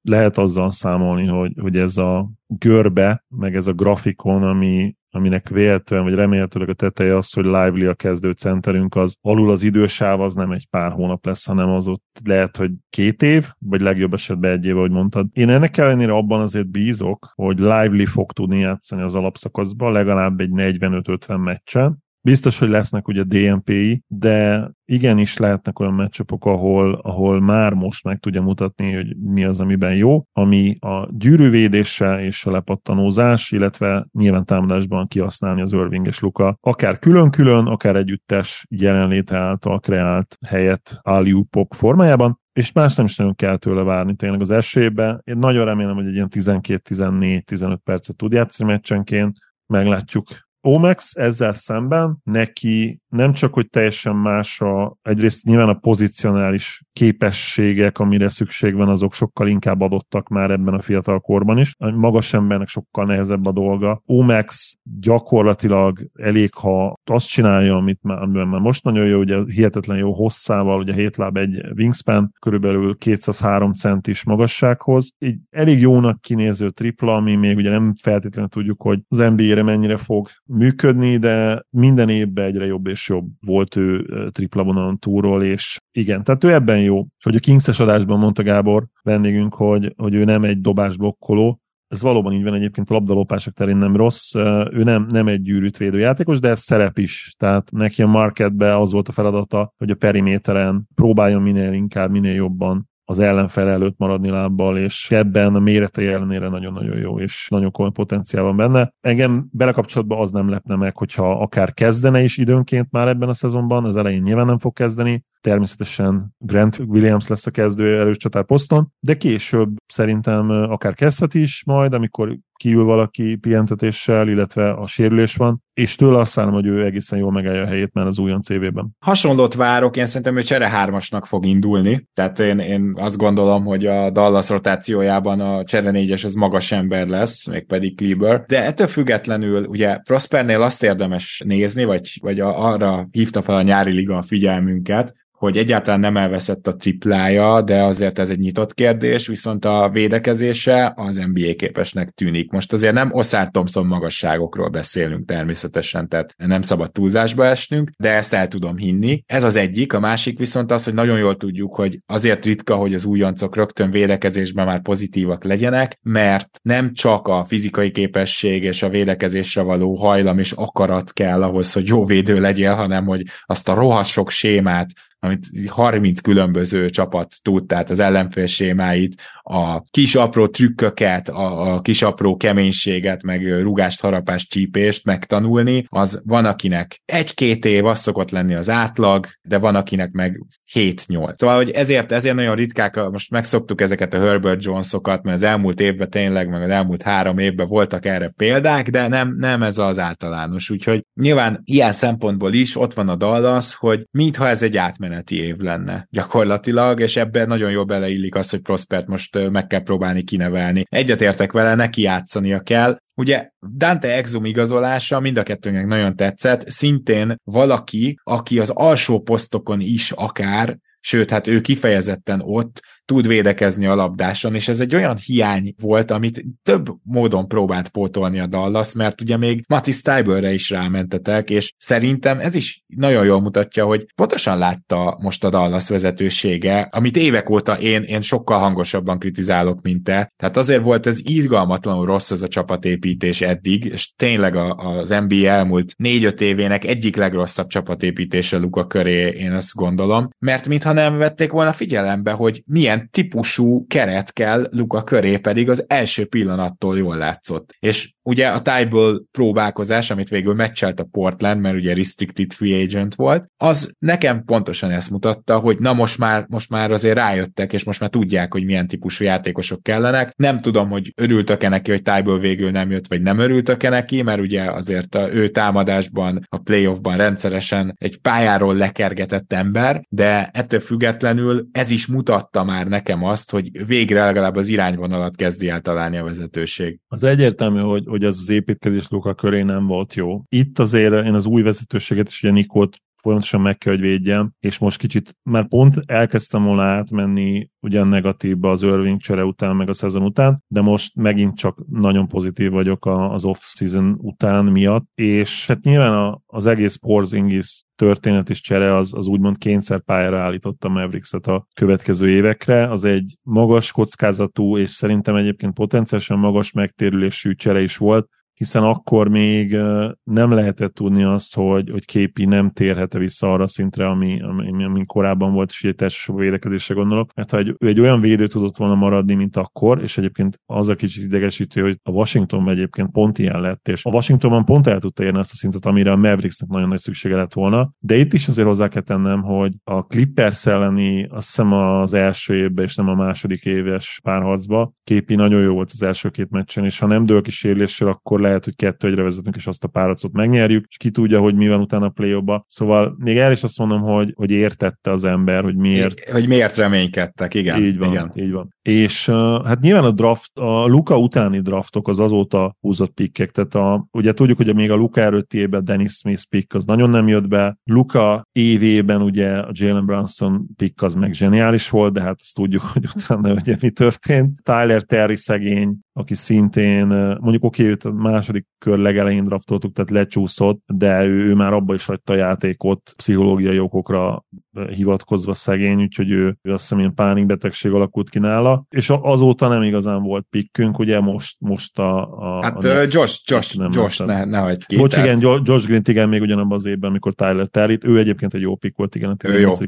[0.04, 6.04] lehet azzal számolni, hogy, hogy ez a görbe, meg ez a grafikon, ami, aminek véletlenül,
[6.04, 10.34] vagy remélhetőleg a teteje az, hogy Lively a kezdő centerünk, az alul az idősáv az
[10.34, 14.50] nem egy pár hónap lesz, hanem az ott lehet, hogy két év, vagy legjobb esetben
[14.50, 15.26] egy év, ahogy mondtad.
[15.32, 20.50] Én ennek ellenére abban azért bízok, hogy Lively fog tudni játszani az alapszakaszban, legalább egy
[20.52, 27.72] 45-50 meccsen, Biztos, hogy lesznek ugye DNP-i, de igenis lehetnek olyan meccsapok, ahol, ahol már
[27.72, 33.50] most meg tudja mutatni, hogy mi az, amiben jó, ami a gyűrűvédéssel és a lepattanózás,
[33.50, 40.38] illetve nyilván támadásban kihasználni az Irving és Luka, akár külön-külön, akár együttes jelenléte által kreált
[40.46, 45.20] helyet alley formájában, és más nem is nagyon kell tőle várni tényleg az esélybe.
[45.24, 50.26] Én nagyon remélem, hogy egy ilyen 12-14-15 percet tud játszani meccsenként, meglátjuk,
[50.66, 57.98] Omex ezzel szemben neki nem csak, hogy teljesen más a, egyrészt nyilván a pozicionális képességek,
[57.98, 61.74] amire szükség van, azok sokkal inkább adottak már ebben a fiatal korban is.
[61.78, 64.02] A magas embernek sokkal nehezebb a dolga.
[64.06, 69.96] Omex gyakorlatilag elég, ha azt csinálja, amit már, amiben már most nagyon jó, ugye hihetetlen
[69.96, 75.12] jó hosszával, ugye 7 láb egy wingspan, körülbelül 203 centis magassághoz.
[75.18, 79.96] Így elég jónak kinéző tripla, ami még ugye nem feltétlenül tudjuk, hogy az NBA-re mennyire
[79.96, 85.78] fog működni, de minden évben egyre jobb és jobb volt ő tripla vonalon túról, és
[85.92, 87.00] igen, tehát ő ebben jó.
[87.00, 91.58] És hogy a Kingses adásban mondta Gábor vendégünk, hogy, hogy ő nem egy dobás blokkoló,
[91.88, 94.34] ez valóban így van egyébként a labdalopások terén nem rossz.
[94.70, 97.34] Ő nem, nem egy gyűrűt védő játékos, de ez szerep is.
[97.38, 102.34] Tehát neki a marketbe az volt a feladata, hogy a periméteren próbáljon minél inkább, minél
[102.34, 107.70] jobban az ellenfel előtt maradni lábbal, és ebben a mérete ellenére nagyon-nagyon jó, és nagyon
[107.70, 108.92] komoly potenciál van benne.
[109.00, 113.84] Engem belekapcsolatban az nem lepne meg, hogyha akár kezdene is időnként már ebben a szezonban,
[113.84, 118.92] az elején nyilván nem fog kezdeni, természetesen Grant Williams lesz a kezdő erős csatár poszton,
[119.00, 125.62] de később szerintem akár kezdhet is majd, amikor kiül valaki pihentetéssel, illetve a sérülés van,
[125.74, 128.96] és tőle azt szállom, hogy ő egészen jól megállja a helyét már az újon CV-ben.
[128.98, 133.86] Hasonlót várok, én szerintem ő csere hármasnak fog indulni, tehát én, én azt gondolom, hogy
[133.86, 139.64] a Dallas rotációjában a csere négyes az magas ember lesz, mégpedig Kleber, de ettől függetlenül
[139.64, 145.14] ugye Prospernél azt érdemes nézni, vagy, vagy arra hívta fel a nyári liga a figyelmünket,
[145.38, 150.92] hogy egyáltalán nem elveszett a triplája, de azért ez egy nyitott kérdés, viszont a védekezése
[150.96, 152.50] az NBA képesnek tűnik.
[152.50, 158.34] Most azért nem Oszár Thompson magasságokról beszélünk természetesen, tehát nem szabad túlzásba esnünk, de ezt
[158.34, 159.22] el tudom hinni.
[159.26, 162.94] Ez az egyik, a másik viszont az, hogy nagyon jól tudjuk, hogy azért ritka, hogy
[162.94, 168.88] az újoncok rögtön védekezésben már pozitívak legyenek, mert nem csak a fizikai képesség és a
[168.88, 173.74] védekezésre való hajlam és akarat kell ahhoz, hogy jó védő legyél, hanem hogy azt a
[173.74, 174.90] rohadt sémát,
[175.24, 181.80] amit 30 különböző csapat tud, tehát az ellenfél sémáit, a kis apró trükköket, a, a
[181.80, 188.30] kis apró keménységet, meg rugást, harapást, csípést megtanulni, az van akinek egy-két év, az szokott
[188.30, 190.40] lenni az átlag, de van akinek meg
[190.74, 191.36] 7-8.
[191.36, 195.80] Szóval, hogy ezért, ezért nagyon ritkák, most megszoktuk ezeket a Herbert Jonesokat, mert az elmúlt
[195.80, 199.98] évben tényleg, meg az elmúlt három évben voltak erre példák, de nem, nem ez az
[199.98, 200.70] általános.
[200.70, 205.56] Úgyhogy nyilván ilyen szempontból is ott van a Dallas, hogy mintha ez egy átmeneti év
[205.56, 210.84] lenne gyakorlatilag, és ebben nagyon jól beleillik az, hogy Prospert most meg kell próbálni kinevelni.
[210.88, 217.36] Egyetértek vele, neki játszania kell, Ugye Dante Exum igazolása mind a kettőnek nagyon tetszett, szintén
[217.44, 223.94] valaki, aki az alsó posztokon is akár, sőt, hát ő kifejezetten ott tud védekezni a
[223.94, 229.20] labdáson, és ez egy olyan hiány volt, amit több módon próbált pótolni a Dallas, mert
[229.20, 234.58] ugye még Mati Stiebelre is rámentetek, és szerintem ez is nagyon jól mutatja, hogy pontosan
[234.58, 240.32] látta most a Dallas vezetősége, amit évek óta én, én sokkal hangosabban kritizálok, mint te.
[240.36, 245.46] Tehát azért volt ez irgalmatlanul rossz ez a csapatépítés eddig, és tényleg a, az NBA
[245.46, 251.50] elmúlt négy-öt évének egyik legrosszabb csapatépítése Luka köré, én azt gondolom, mert mintha nem vették
[251.50, 257.74] volna figyelembe, hogy milyen típusú keret kell Luka köré, pedig az első pillanattól jól látszott.
[257.78, 263.14] És ugye a Tybal próbálkozás, amit végül meccselt a Portland, mert ugye restricted free agent
[263.14, 267.84] volt, az nekem pontosan ezt mutatta, hogy na most már, most már azért rájöttek, és
[267.84, 270.32] most már tudják, hogy milyen típusú játékosok kellenek.
[270.36, 274.40] Nem tudom, hogy örültek-e neki, hogy Tybal végül nem jött, vagy nem örültek-e neki, mert
[274.40, 281.68] ugye azért a ő támadásban, a playoffban rendszeresen egy pályáról lekergetett ember, de ettől függetlenül
[281.72, 286.24] ez is mutatta már nekem azt, hogy végre legalább az irányvonalat kezdi el találni a
[286.24, 286.98] vezetőség.
[287.08, 290.42] Az egyértelmű, hogy, hogy ez az építkezés Luka köré nem volt jó.
[290.48, 294.78] Itt azért én az új vezetőséget is ugye Nikót folyamatosan meg kell, hogy védjem, és
[294.78, 299.92] most kicsit már pont elkezdtem volna átmenni ugyan negatívba az Irving csere után, meg a
[299.92, 305.82] szezon után, de most megint csak nagyon pozitív vagyok az off-season után miatt, és hát
[305.82, 312.28] nyilván az egész Porzingis történet és csere az, az úgymond kényszerpályára állította Mavericks-et a következő
[312.28, 312.90] évekre.
[312.90, 319.28] Az egy magas kockázatú, és szerintem egyébként potenciálisan magas megtérülésű csere is volt, hiszen akkor
[319.28, 319.76] még
[320.24, 325.04] nem lehetett tudni azt, hogy, hogy képi nem térhet vissza arra szintre, ami, ami, ami
[325.06, 329.34] korábban volt, és társaság védekezésre gondolok, mert ha egy, egy olyan védő tudott volna maradni,
[329.34, 333.88] mint akkor, és egyébként az a kicsit idegesítő, hogy a Washingtonban egyébként pont ilyen lett,
[333.88, 336.98] és a Washingtonban pont el tudta érni azt a szintet, amire a Mavericksnek nagyon nagy
[336.98, 341.46] szüksége lett volna, de itt is azért hozzá kell tennem, hogy a Clippers elleni, azt
[341.46, 346.02] hiszem az első évben, és nem a második éves párharcba, képi nagyon jó volt az
[346.02, 347.52] első két meccsen, és ha nem dől ki
[348.00, 351.54] akkor lehet, hogy kettő egyre vezetünk, és azt a páracot megnyerjük, és ki tudja, hogy
[351.54, 355.10] mi van utána a play ba Szóval még el is azt mondom, hogy, hogy értette
[355.10, 356.30] az ember, hogy miért.
[356.30, 357.84] Hogy miért reménykedtek, igen.
[357.84, 358.32] Így van, igen.
[358.34, 358.74] így van.
[358.82, 363.74] És uh, hát nyilván a draft, a Luka utáni draftok az azóta húzott pikkek, tehát
[363.74, 367.28] a, ugye tudjuk, hogy még a Luka előtti évben Dennis Smith pick az nagyon nem
[367.28, 372.36] jött be, Luka évében ugye a Jalen Brunson pick az meg zseniális volt, de hát
[372.40, 374.60] azt tudjuk, hogy utána ugye mi történt.
[374.62, 377.06] Tyler Terry szegény, aki szintén,
[377.40, 381.72] mondjuk oké, okay, őt a második kör legelején draftoltuk, tehát lecsúszott, de ő, ő már
[381.72, 384.44] abba is hagyta a játékot pszichológiai okokra
[384.90, 389.82] hivatkozva szegény, úgyhogy ő, ő azt hiszem ilyen pánikbetegség alakult ki nála, és azóta nem
[389.82, 394.44] igazán volt pikkünk, ugye most, most a, a Hát a Josh, Josh, nem Josh ne,
[394.44, 394.96] ne hagyd ki.
[394.96, 398.60] Bocs, igen, Josh Green, igen, még ugyanabban az évben, amikor Tyler Terry, ő egyébként egy
[398.60, 399.80] jó pick volt, igen, a 18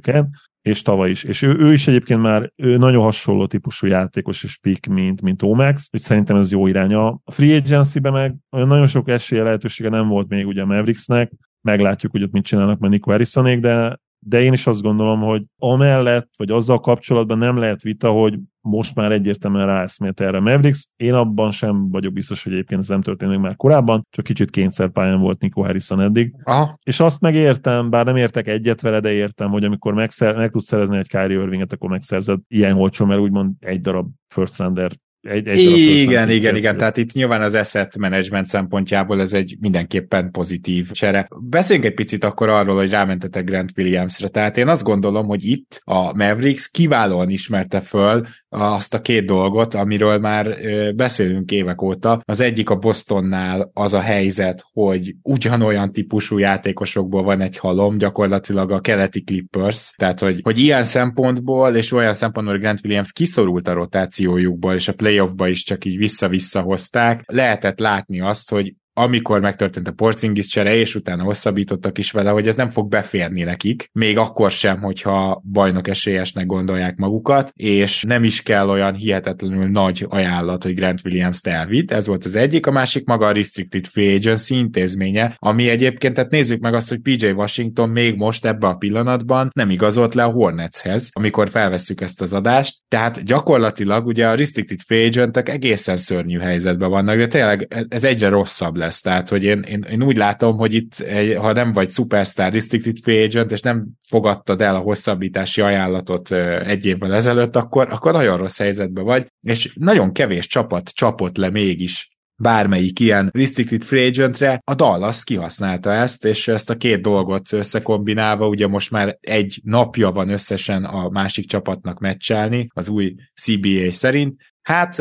[0.67, 1.25] és tavaly is.
[1.25, 5.43] És ő, ő is egyébként már ő nagyon hasonló típusú játékos és pick, mint, mint
[5.43, 6.95] Omax, úgyhogy szerintem ez jó irány.
[6.95, 12.13] A free agency-ben meg nagyon sok esélye lehetősége nem volt még ugye a Mavericksnek, meglátjuk,
[12.13, 16.29] hogy ott mit csinálnak mert Nico Harrisonék, de de én is azt gondolom, hogy amellett,
[16.37, 20.89] vagy azzal kapcsolatban nem lehet vita, hogy most már egyértelműen ráeszmélt erre Mavericks.
[20.97, 24.51] Én abban sem vagyok biztos, hogy egyébként ez nem történt még már korábban, csak kicsit
[24.51, 26.35] kényszerpályán volt Nico Harrison eddig.
[26.43, 26.79] Aha.
[26.83, 30.67] És azt megértem, bár nem értek egyet vele, de értem, hogy amikor megszer, meg tudsz
[30.67, 34.91] szerezni egy Kyrie Irvinget, akkor megszerzed ilyen olcsó, mert úgymond egy darab first rounder
[35.29, 40.31] egy, egy igen, igen, igen, tehát itt nyilván az asset management szempontjából ez egy mindenképpen
[40.31, 41.29] pozitív csere.
[41.41, 44.29] Beszéljünk egy picit akkor arról, hogy rámentetek Grant Williamsre.
[44.29, 48.27] Tehát én azt gondolom, hogy itt a Mavericks kiválóan ismerte föl
[48.57, 50.57] azt a két dolgot, amiről már
[50.95, 52.21] beszélünk évek óta.
[52.25, 58.71] Az egyik a Bostonnál az a helyzet, hogy ugyanolyan típusú játékosokból van egy halom, gyakorlatilag
[58.71, 63.73] a keleti Clippers, tehát hogy, hogy ilyen szempontból és olyan szempontból Grant Williams kiszorult a
[63.73, 67.23] rotációjukból, és a playoffba is csak így vissza-vissza hozták.
[67.27, 72.49] Lehetett látni azt, hogy amikor megtörtént a Porzingis csere, és utána hosszabbítottak is vele, hogy
[72.49, 78.25] ez nem fog beférni nekik, még akkor sem, hogyha bajnok esélyesnek gondolják magukat, és nem
[78.25, 81.91] is kell olyan hihetetlenül nagy ajánlat, hogy Grant Williams-t elvitt.
[81.91, 86.31] Ez volt az egyik, a másik maga a Restricted Free Agency intézménye, ami egyébként, tehát
[86.31, 90.31] nézzük meg azt, hogy PJ Washington még most ebben a pillanatban nem igazolt le a
[90.31, 96.39] Hornetshez, amikor felvesszük ezt az adást, tehát gyakorlatilag ugye a Restricted Free Agentek egészen szörnyű
[96.39, 99.01] helyzetben vannak, de tényleg ez egyre rosszabb lesz lesz.
[99.01, 101.07] Tehát, hogy én, én, én úgy látom, hogy itt,
[101.37, 106.31] ha nem vagy superstar restricted free agent, és nem fogadtad el a hosszabbítási ajánlatot
[106.67, 111.51] egy évvel ezelőtt, akkor, akkor nagyon rossz helyzetben vagy, és nagyon kevés csapat csapott le
[111.51, 112.09] mégis
[112.39, 118.49] bármelyik ilyen restricted free agentre, a Dallas kihasználta ezt, és ezt a két dolgot összekombinálva,
[118.49, 124.41] ugye most már egy napja van összesen a másik csapatnak meccselni, az új CBA szerint,
[124.67, 124.99] hát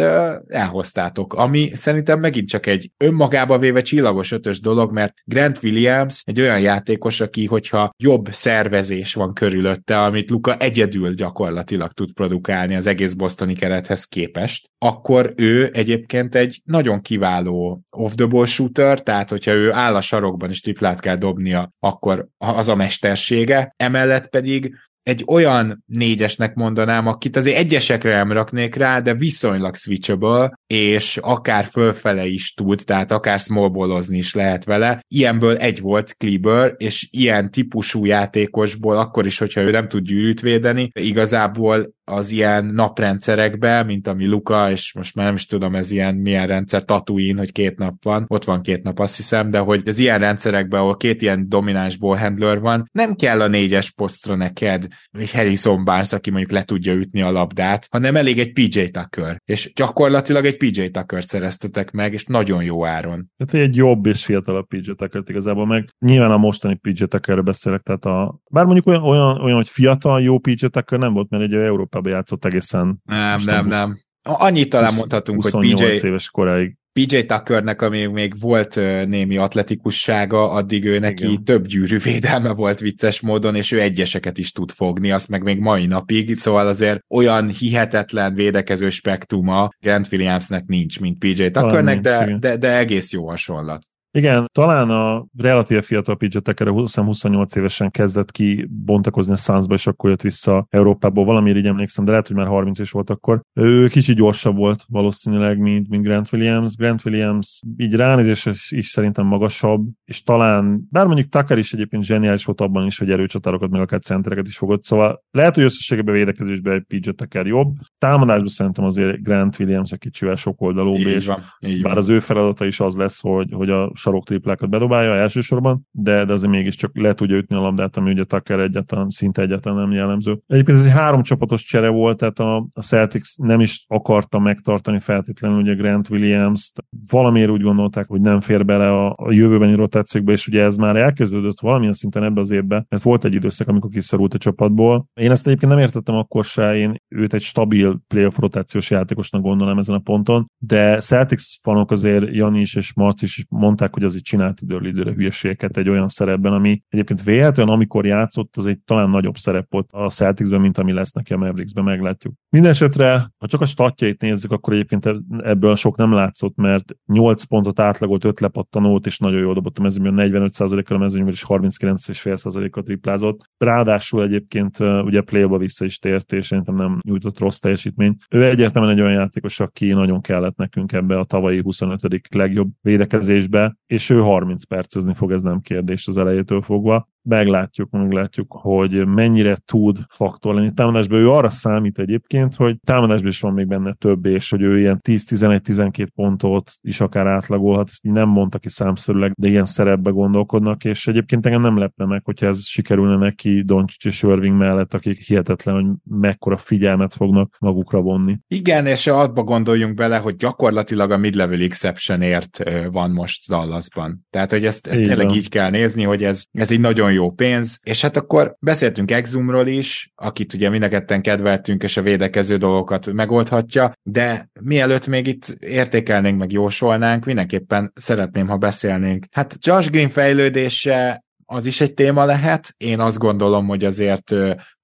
[0.48, 6.42] elhoztátok, ami szerintem megint csak egy önmagába véve csillagos ötös dolog, mert Grant Williams egy
[6.42, 12.88] olyan játékos, aki, hogyha jobb szervezés van körülötte, amit Luka egyedül gyakorlatilag tud produkálni az
[12.88, 19.74] egész bosztoni kerethez képest, akkor ő egyébként egy nagyon kiváló off-the-ball shooter, tehát hogyha ő
[19.74, 24.76] áll a sarokban és triplát kell dobnia, akkor az a mestersége, emellett pedig
[25.06, 31.66] egy olyan négyesnek mondanám, akit azért egyesekre nem raknék rá, de viszonylag switchable, és akár
[31.66, 35.04] fölfele is tud, tehát akár smallballozni is lehet vele.
[35.08, 40.42] Ilyenből egy volt Kleber, és ilyen típusú játékosból, akkor is, hogyha ő nem tud gyűrűt
[40.42, 45.92] védeni, igazából az ilyen naprendszerekbe, mint ami Luka, és most már nem is tudom, ez
[45.92, 49.60] ilyen milyen rendszer, Tatooine, hogy két nap van, ott van két nap, azt hiszem, de
[49.60, 54.36] hogy az ilyen rendszerekben, ahol két ilyen domináns handler van, nem kell a négyes posztra
[54.36, 58.84] neked egy Harrison Barnes, aki mondjuk le tudja ütni a labdát, hanem elég egy PJ
[58.84, 59.42] Tucker.
[59.46, 63.32] És gyakorlatilag egy PJ Tucker-t szereztetek meg, és nagyon jó áron.
[63.38, 65.90] Hát egy jobb és fiatalabb PJ tucker igazából meg.
[66.00, 68.40] Nyilván a mostani PJ Tuckerről beszélek, tehát a...
[68.52, 71.54] Bár mondjuk olyan, olyan, olyan hogy fiatal, jó PJ Tucker nem volt, mert egy
[71.96, 73.02] Európában játszott egészen.
[73.04, 74.00] Nem, nem, nem.
[74.22, 75.84] Annyit talán mondhatunk, hogy PJ...
[75.84, 78.76] éves koráig PJ Tuckernek, ami még volt
[79.06, 81.44] némi atletikussága, addig ő neki Igen.
[81.44, 85.60] több gyűrű védelme volt vicces módon, és ő egyeseket is tud fogni, azt meg még
[85.60, 92.38] mai napig, szóval azért olyan hihetetlen védekező spektruma Grant Williamsnek nincs, mint PJ Tuckernek, de,
[92.40, 93.86] de, de egész jó hasonlat.
[94.16, 99.88] Igen, talán a relatív fiatal PJ Tucker 28 évesen kezdett ki bontakozni a Sunsba, és
[99.88, 101.26] akkor jött vissza Európából.
[101.26, 103.42] Valamiért így emlékszem, de lehet, hogy már 30 is volt akkor.
[103.54, 106.76] Ő kicsit gyorsabb volt valószínűleg, mint, mint Grant Williams.
[106.76, 112.46] Grant Williams így ránézés is szerintem magasabb, és talán, bár mondjuk Tucker is egyébként zseniális
[112.46, 114.84] volt abban is, hogy erőcsatárokat, meg akár centereket is fogott.
[114.84, 117.76] Szóval lehet, hogy összességében védekezésben egy PJ Tucker jobb.
[117.98, 122.02] Támadásban szerintem azért Grant Williams egy kicsivel sokoldalúbb, és van, így bár van.
[122.02, 126.34] az ő feladata is az lesz, hogy, hogy a sarok triplákat bedobálja elsősorban, de, de
[126.34, 130.40] azért mégiscsak le tudja ütni a labdát, ami ugye Tucker egyáltalán, szinte egyáltalán nem jellemző.
[130.48, 135.00] Egyébként ez egy három csapatos csere volt, tehát a, a Celtics nem is akarta megtartani
[135.00, 136.72] feltétlenül ugye Grant Williams,
[137.10, 140.96] valamiért úgy gondolták, hogy nem fér bele a, a jövőbeni rotációkba, és ugye ez már
[140.96, 145.08] elkezdődött valamilyen szinten ebbe az évbe, mert volt egy időszak, amikor kiszorult a csapatból.
[145.14, 149.78] Én ezt egyébként nem értettem akkor se, én őt egy stabil playoff rotációs játékosnak gondolom
[149.78, 154.24] ezen a ponton, de Celtics fanok azért Jani is és Marci is mondták, hogy azért
[154.24, 159.10] csinált időről időre hülyeségeket egy olyan szerepben, ami egyébként véletlenül, amikor játszott, az egy talán
[159.10, 162.34] nagyobb szerep volt a Celticsben, mint ami lesz neki a Mavericksben, meglátjuk.
[162.50, 165.10] Mindenesetre, ha csak a statjait nézzük, akkor egyébként
[165.44, 169.82] ebből sok nem látszott, mert 8 pontot átlagolt, 5 lepattanót, és nagyon jól dobott a
[169.82, 173.50] mezőnyben, 45%-kal a mezőnyben, és 39,5%-kal triplázott.
[173.58, 178.26] Ráadásul egyébként ugye play vissza is tért, és szerintem nem nyújtott rossz teljesítményt.
[178.30, 182.28] Ő egyértelműen egy olyan játékos, aki nagyon kellett nekünk ebbe a tavalyi 25.
[182.30, 188.52] legjobb védekezésbe, és ő 30 percezni fog, ez nem kérdés az elejétől fogva meglátjuk, meglátjuk,
[188.62, 191.20] hogy mennyire tud faktor lenni támadásban.
[191.20, 195.00] Ő arra számít egyébként, hogy támadásban is van még benne több, és hogy ő ilyen
[195.04, 201.08] 10-11-12 pontot is akár átlagolhat, ezt nem mondta ki számszerűleg, de ilyen szerepbe gondolkodnak, és
[201.08, 205.76] egyébként engem nem lepne meg, hogyha ez sikerülne neki Doncsics és Irving mellett, akik hihetetlen,
[205.76, 205.86] hogy
[206.20, 208.38] mekkora figyelmet fognak magukra vonni.
[208.48, 214.26] Igen, és abba gondoljunk bele, hogy gyakorlatilag a mid-level exceptionért van most Dallasban.
[214.30, 217.80] Tehát, hogy ezt, ezt tényleg így kell nézni, hogy ez, ez egy nagyon jó pénz,
[217.84, 223.92] és hát akkor beszéltünk Exumról is, akit ugye mindenketten kedveltünk, és a védekező dolgokat megoldhatja,
[224.04, 229.26] de mielőtt még itt értékelnénk, meg jósolnánk, mindenképpen szeretném, ha beszélnénk.
[229.32, 232.74] Hát Josh Green fejlődése az is egy téma lehet.
[232.78, 234.34] Én azt gondolom, hogy azért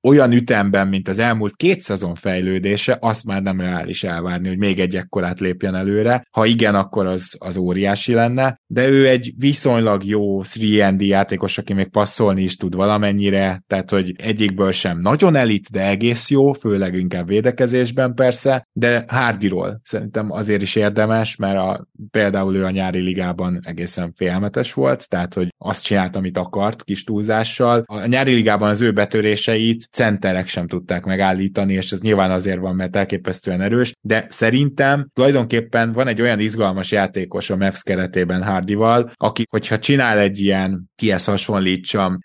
[0.04, 4.80] olyan ütemben, mint az elmúlt két szezon fejlődése, azt már nem reális elvárni, hogy még
[4.80, 6.28] egy ekkorát lépjen előre.
[6.32, 10.41] Ha igen, akkor az, az óriási lenne, de ő egy viszonylag jó
[10.80, 15.88] 3 játékos, aki még passzolni is tud valamennyire, tehát hogy egyikből sem nagyon elit, de
[15.88, 22.56] egész jó, főleg inkább védekezésben persze, de Hardyról szerintem azért is érdemes, mert a, például
[22.56, 27.84] ő a nyári ligában egészen félmetes volt, tehát hogy azt csinált, amit akart kis túlzással.
[27.86, 32.76] A nyári ligában az ő betöréseit centerek sem tudták megállítani, és ez nyilván azért van,
[32.76, 39.12] mert elképesztően erős, de szerintem tulajdonképpen van egy olyan izgalmas játékos a Mavs keretében Hardival,
[39.16, 42.18] aki, hogyha csinál egy ilyen, kihez hasonlítsam,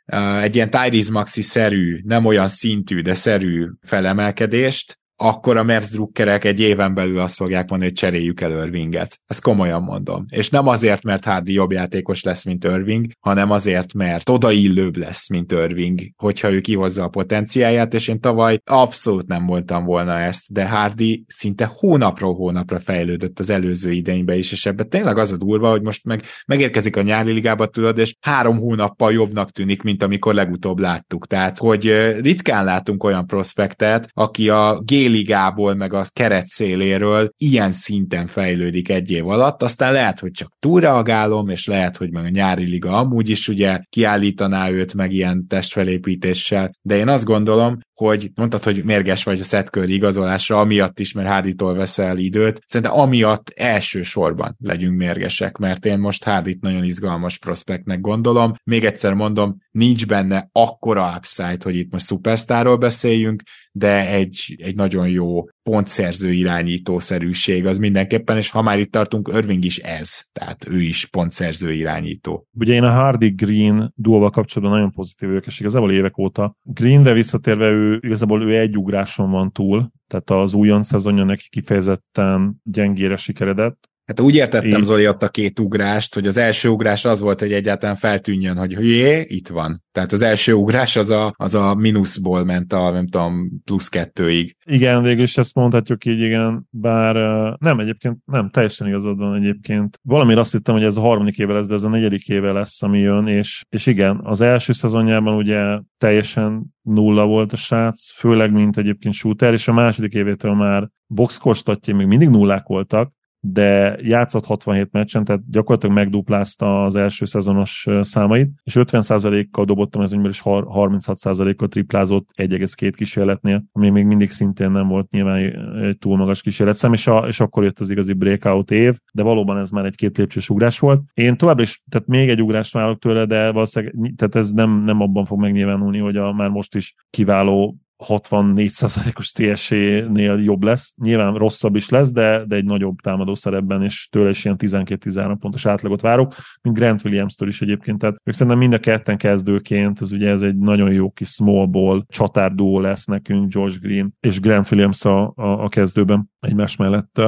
[0.42, 6.60] egy ilyen Tyrese Maxi-szerű, nem olyan szintű, de szerű felemelkedést, akkor a Mavs drukkerek egy
[6.60, 9.20] éven belül azt fogják mondani, hogy cseréljük el Irvinget.
[9.26, 10.24] Ezt komolyan mondom.
[10.28, 15.28] És nem azért, mert Hardy jobb játékos lesz, mint Irving, hanem azért, mert odaillőbb lesz,
[15.28, 20.52] mint Irving, hogyha ő kihozza a potenciáját, és én tavaly abszolút nem voltam volna ezt,
[20.52, 25.36] de Hardy szinte hónapról hónapra fejlődött az előző idénybe is, és ebben tényleg az a
[25.36, 30.02] durva, hogy most meg megérkezik a nyári ligába, tudod, és három hónappal jobbnak tűnik, mint
[30.02, 31.26] amikor legutóbb láttuk.
[31.26, 31.84] Tehát, hogy
[32.20, 38.88] ritkán látunk olyan prospektet, aki a G B-ligából, meg a keret széléről ilyen szinten fejlődik
[38.88, 42.92] egy év alatt, aztán lehet, hogy csak túlreagálom, és lehet, hogy meg a nyári liga
[42.92, 48.84] amúgy is ugye kiállítaná őt meg ilyen testfelépítéssel, de én azt gondolom, hogy mondtad, hogy
[48.84, 52.60] mérges vagy a Seth igazolásra, amiatt is, mert Harditól veszel időt.
[52.66, 58.54] Szerintem amiatt elsősorban legyünk mérgesek, mert én most Hardit nagyon izgalmas prospektnek gondolom.
[58.64, 63.42] Még egyszer mondom, nincs benne akkora upside, hogy itt most szupersztárról beszéljünk,
[63.72, 69.64] de egy, egy nagyon jó pontszerző irányítószerűség az mindenképpen, és ha már itt tartunk, Irving
[69.64, 72.46] is ez, tehát ő is pontszerző irányító.
[72.58, 76.56] Ugye én a Hardy Green duóval kapcsolatban nagyon pozitív vagyok, és igazából évek óta.
[76.62, 82.60] Greenre visszatérve ő, igazából ő egy ugráson van túl, tehát az újon szezonja neki kifejezetten
[82.62, 84.84] gyengére sikeredett, Hát úgy értettem, Én...
[84.84, 88.70] Zoli, ott a két ugrást, hogy az első ugrás az volt, hogy egyáltalán feltűnjön, hogy
[88.70, 89.82] jé, itt van.
[89.92, 94.56] Tehát az első ugrás az a, az a mínuszból ment a, nem tudom, plusz kettőig.
[94.64, 97.14] Igen, végül is ezt mondhatjuk így, igen, bár
[97.58, 99.98] nem, egyébként nem, teljesen igazad van egyébként.
[100.02, 102.82] Valamire azt hittem, hogy ez a harmadik éve lesz, de ez a negyedik éve lesz,
[102.82, 108.52] ami jön, és, és igen, az első szezonjában ugye teljesen nulla volt a srác, főleg
[108.52, 113.12] mint egyébként shooter, és a második évétől már boxkostatjai még mindig nullák voltak,
[113.52, 120.12] de játszott 67 meccsen, tehát gyakorlatilag megduplázta az első szezonos számait, és 50%-kal dobottam ez
[120.22, 125.36] és 36%-kal triplázott 1,2 kísérletnél, ami még mindig szintén nem volt nyilván
[125.82, 129.58] egy túl magas kísérletszám, és, a, és akkor jött az igazi breakout év, de valóban
[129.58, 131.02] ez már egy két lépcsős ugrás volt.
[131.14, 135.00] Én továbbra is, tehát még egy ugrást válok tőle, de valószínűleg tehát ez nem, nem
[135.00, 140.94] abban fog megnyilvánulni, hogy a már most is kiváló 64%-os TSE-nél jobb lesz.
[141.02, 145.36] Nyilván rosszabb is lesz, de, de egy nagyobb támadó szerepben, és tőle is ilyen 12-13
[145.40, 147.98] pontos átlagot várok, mint Grant Williams-től is egyébként.
[147.98, 151.66] Tehát ők szerintem mind a ketten kezdőként, ez ugye ez egy nagyon jó kis small
[151.66, 157.20] ball csatárdó lesz nekünk, George Green és Grant Williams a, a, a kezdőben egymás mellett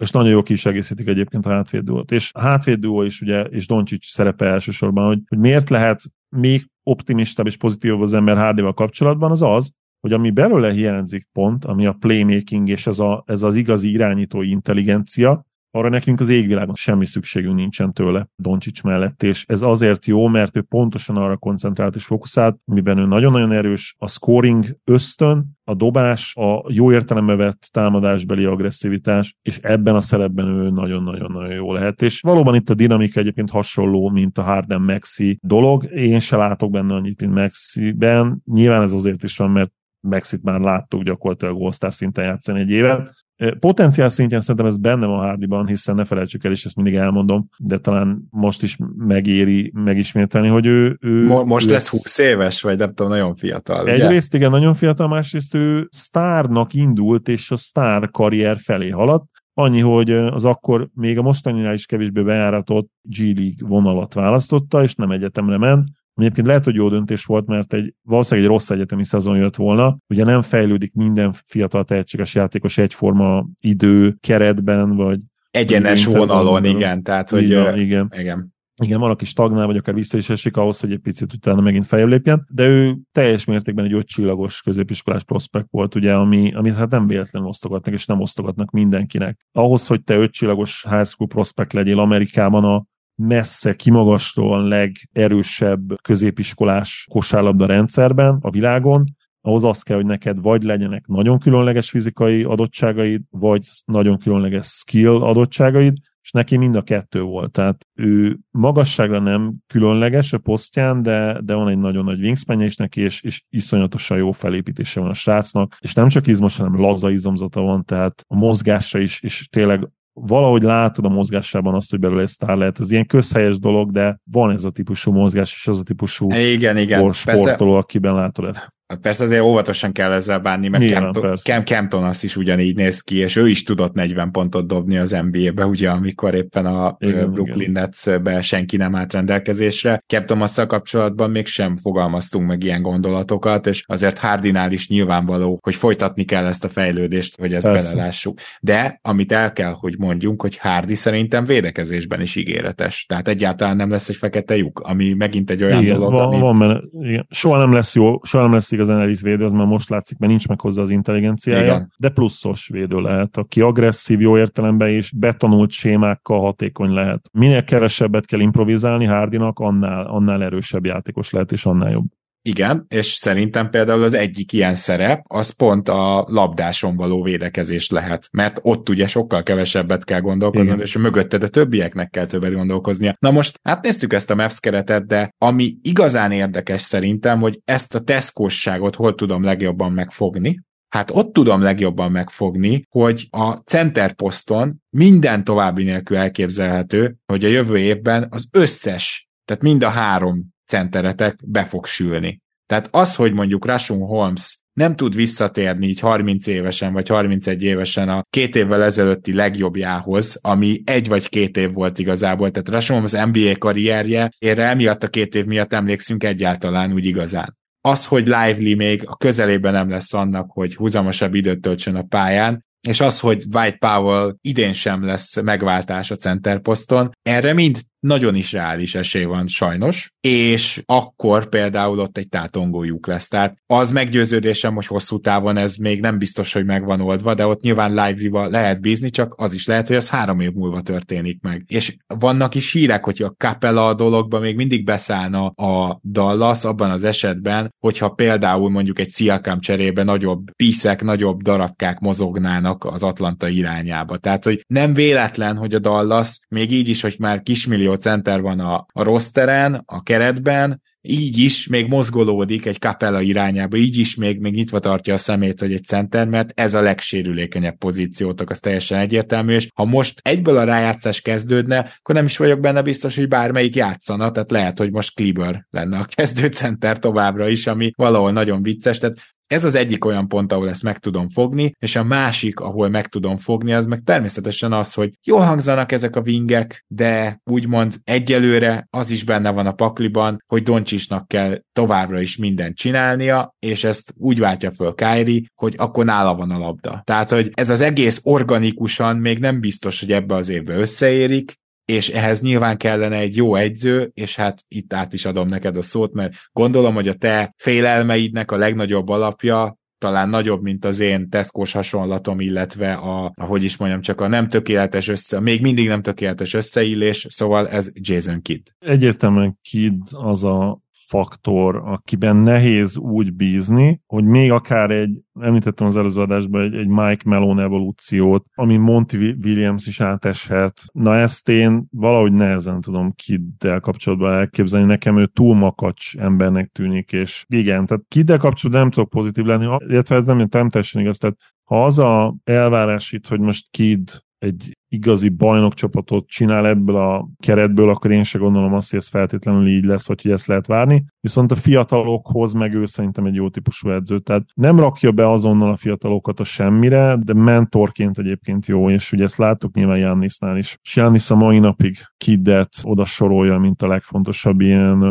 [0.00, 2.10] és nagyon jó kis egészítik egyébként a hátvédduót.
[2.10, 6.02] És a hátvédduó is ugye, és Doncsics szerepe elsősorban, hogy, hogy miért lehet
[6.36, 11.64] még optimistább és pozitívabb az ember Hardival kapcsolatban, az az, hogy ami belőle hiányzik pont,
[11.64, 16.74] ami a playmaking és ez, a, ez az igazi irányítói intelligencia, arra nekünk az égvilágon
[16.74, 21.94] semmi szükségünk nincsen tőle Doncsics mellett, és ez azért jó, mert ő pontosan arra koncentrált
[21.94, 27.68] és fókuszált, amiben ő nagyon-nagyon erős, a scoring ösztön, a dobás, a jó értelembe vett
[27.72, 32.02] támadásbeli agresszivitás, és ebben a szerepben ő nagyon-nagyon-nagyon jó lehet.
[32.02, 35.84] És valóban itt a dinamika egyébként hasonló, mint a Harden Maxi dolog.
[35.94, 38.42] Én se látok benne annyit, mint Maxi-ben.
[38.44, 43.12] Nyilván ez azért is van, mert Maxit már láttuk gyakorlatilag all szinten játszani egy évet.
[43.58, 47.48] Potenciál szintjén szerintem ez benne van Hardyban, hiszen ne felejtsük el, és ezt mindig elmondom,
[47.58, 50.98] de talán most is megéri megismételni, hogy ő...
[51.00, 53.88] ő Mo- most ő lesz 20 éves, vagy nem tudom, nagyon fiatal.
[53.88, 59.80] Egyrészt igen, nagyon fiatal, másrészt ő sztárnak indult, és a sztár karrier felé haladt, Annyi,
[59.80, 65.10] hogy az akkor még a mostaninál is kevésbé bejáratott G League vonalat választotta, és nem
[65.10, 65.88] egyetemre ment,
[66.20, 69.98] Egyébként lehet, hogy jó döntés volt, mert egy valószínűleg egy rossz egyetemi szezon jött volna.
[70.08, 75.18] Ugye nem fejlődik minden fiatal tehetséges játékos egyforma idő, keretben, vagy
[75.50, 77.02] egyenes vonalon, igen.
[77.02, 78.12] Tehát, hogy, igen, igen.
[78.18, 81.86] igen igen, valaki stagnál, vagy akár vissza is esik ahhoz, hogy egy picit utána megint
[81.86, 86.90] feljebb lépjen, de ő teljes mértékben egy ötcsillagos középiskolás prospekt volt, ugye, ami, amit hát
[86.90, 89.46] nem véletlenül osztogatnak, és nem osztogatnak mindenkinek.
[89.52, 92.84] Ahhoz, hogy te ötcsillagos high school prospekt legyél Amerikában a
[93.20, 99.04] messze kimagaslóan legerősebb középiskolás kosárlabda rendszerben a világon,
[99.40, 105.22] ahhoz az kell, hogy neked vagy legyenek nagyon különleges fizikai adottságaid, vagy nagyon különleges skill
[105.22, 107.52] adottságaid, és neki mind a kettő volt.
[107.52, 112.76] Tehát ő magasságra nem különleges a posztján, de, de van egy nagyon nagy wingspanje is
[112.76, 117.10] neki, és, és iszonyatosan jó felépítése van a srácnak, és nem csak izmos, hanem laza
[117.10, 122.22] izomzata van, tehát a mozgása is, és tényleg valahogy látod a mozgásában azt, hogy belőle
[122.22, 122.80] egy sztár lehet.
[122.80, 126.76] Ez ilyen közhelyes dolog, de van ez a típusú mozgás, és az a típusú igen,
[126.76, 127.12] igen.
[127.12, 128.68] sportoló, akiben látod ezt.
[128.90, 132.76] Hát persze azért óvatosan kell ezzel bánni, mert Nyilván, Campton, Cam, Campton az is ugyanígy
[132.76, 136.96] néz ki, és ő is tudott 40 pontot dobni az NBA-be, ugye, amikor éppen a
[136.98, 140.02] igen, Brooklyn Nets-be senki nem állt rendelkezésre.
[140.06, 145.74] Campton azzal kapcsolatban még sem fogalmaztunk meg ilyen gondolatokat, és azért Hardinál is nyilvánvaló, hogy
[145.74, 147.90] folytatni kell ezt a fejlődést, hogy ezt persze.
[147.90, 148.38] belelássuk.
[148.60, 153.04] De amit el kell, hogy mondjunk, hogy Hardy szerintem védekezésben is ígéretes.
[153.08, 156.40] Tehát egyáltalán nem lesz egy fekete lyuk, ami megint egy olyan igen, dolog, van, ami...
[156.40, 157.26] van benne, igen.
[157.30, 160.30] Soha nem lesz jó, soha nem lesz igazán elit védő, az már most látszik, mert
[160.30, 161.92] nincs meg hozzá az intelligenciája, Igen.
[161.98, 167.28] de pluszos védő lehet, aki agresszív jó értelemben és betanult sémákkal hatékony lehet.
[167.32, 172.06] Minél kevesebbet kell improvizálni Hardinak, annál, annál erősebb játékos lehet, és annál jobb.
[172.42, 178.28] Igen, és szerintem például az egyik ilyen szerep, az pont a labdáson való védekezés lehet,
[178.32, 183.16] mert ott ugye sokkal kevesebbet kell gondolkozni, és mögötted a többieknek kell többet gondolkoznia.
[183.18, 188.00] Na most átnéztük ezt a Mavs keretet, de ami igazán érdekes szerintem, hogy ezt a
[188.00, 190.60] teszkosságot hol tudom legjobban megfogni,
[190.90, 197.48] Hát ott tudom legjobban megfogni, hogy a center poszton minden további nélkül elképzelhető, hogy a
[197.48, 202.38] jövő évben az összes, tehát mind a három centeretek be fog sülni.
[202.66, 208.08] Tehát az, hogy mondjuk Rashun Holmes nem tud visszatérni így 30 évesen vagy 31 évesen
[208.08, 212.50] a két évvel ezelőtti legjobbjához, ami egy vagy két év volt igazából.
[212.50, 217.58] Tehát Rashun Holmes NBA karrierje, erre emiatt a két év miatt emlékszünk egyáltalán úgy igazán
[217.80, 222.64] az, hogy Lively még a közelében nem lesz annak, hogy húzamosabb időt töltsön a pályán,
[222.88, 228.52] és az, hogy White Powell idén sem lesz megváltás a centerposzton, erre mind nagyon is
[228.52, 233.28] reális esély van sajnos, és akkor például ott egy tátongó lesz.
[233.28, 237.46] Tehát az meggyőződésem, hogy hosszú távon ez még nem biztos, hogy meg van oldva, de
[237.46, 241.42] ott nyilván live lehet bízni, csak az is lehet, hogy az három év múlva történik
[241.42, 241.64] meg.
[241.66, 247.04] És vannak is hírek, hogy a Capella dologba még mindig beszállna a Dallas abban az
[247.04, 254.16] esetben, hogyha például mondjuk egy Siakam cserébe nagyobb piszek, nagyobb darabkák mozognának az Atlanta irányába.
[254.16, 258.40] Tehát, hogy nem véletlen, hogy a Dallas még így is, hogy már kismillió millió center
[258.40, 264.14] van a, a rosteren, a keretben, így is még mozgolódik egy kapella irányába, így is
[264.14, 268.60] még, még nyitva tartja a szemét, hogy egy center, mert ez a legsérülékenyebb pozíciótok, az
[268.60, 273.16] teljesen egyértelmű, és ha most egyből a rájátszás kezdődne, akkor nem is vagyok benne biztos,
[273.16, 278.32] hogy bármelyik játszana, tehát lehet, hogy most Kleber lenne a kezdőcenter továbbra is, ami valahol
[278.32, 279.16] nagyon vicces, tehát
[279.50, 283.06] ez az egyik olyan pont, ahol ezt meg tudom fogni, és a másik, ahol meg
[283.06, 288.86] tudom fogni, az meg természetesen az, hogy jól hangzanak ezek a vingek, de úgymond egyelőre
[288.90, 294.12] az is benne van a pakliban, hogy Doncsisnak kell továbbra is mindent csinálnia, és ezt
[294.16, 297.02] úgy váltja föl Kyrie, hogy akkor nála van a labda.
[297.04, 301.59] Tehát, hogy ez az egész organikusan még nem biztos, hogy ebbe az évbe összeérik,
[301.90, 305.82] és ehhez nyilván kellene egy jó egyző, és hát itt át is adom neked a
[305.82, 311.28] szót, mert gondolom, hogy a te félelmeidnek a legnagyobb alapja talán nagyobb, mint az én
[311.28, 316.02] teszkós hasonlatom, illetve a, ahogy is mondjam, csak a nem tökéletes össze, még mindig nem
[316.02, 318.66] tökéletes összeillés, szóval ez Jason Kidd.
[318.78, 320.80] Egyértelműen Kidd az a
[321.10, 326.86] faktor, akiben nehéz úgy bízni, hogy még akár egy, említettem az előző adásban, egy, egy
[326.86, 330.82] Mike Malone evolúciót, ami Monty Williams is áteshet.
[330.92, 334.86] Na ezt én valahogy nehezen tudom Kiddel kapcsolatban elképzelni.
[334.86, 339.76] Nekem ő túl makacs embernek tűnik, és igen, tehát Kiddel kapcsolatban nem tudok pozitív lenni,
[339.86, 341.18] illetve ez nem, nem teljesen igaz.
[341.18, 344.08] Tehát ha az a elvárás itt, hogy most Kidd
[344.38, 349.68] egy igazi bajnokcsapatot csinál ebből a keretből, akkor én se gondolom azt, hogy ez feltétlenül
[349.68, 351.04] így lesz, vagy hogy ezt lehet várni.
[351.20, 354.18] Viszont a fiatalokhoz meg ő szerintem egy jó típusú edző.
[354.18, 359.24] Tehát nem rakja be azonnal a fiatalokat a semmire, de mentorként egyébként jó, és ugye
[359.24, 360.76] ezt láttuk nyilván Jannisnál is.
[360.82, 365.04] És Jannis a mai napig Kiddet oda sorolja, mint a legfontosabb ilyen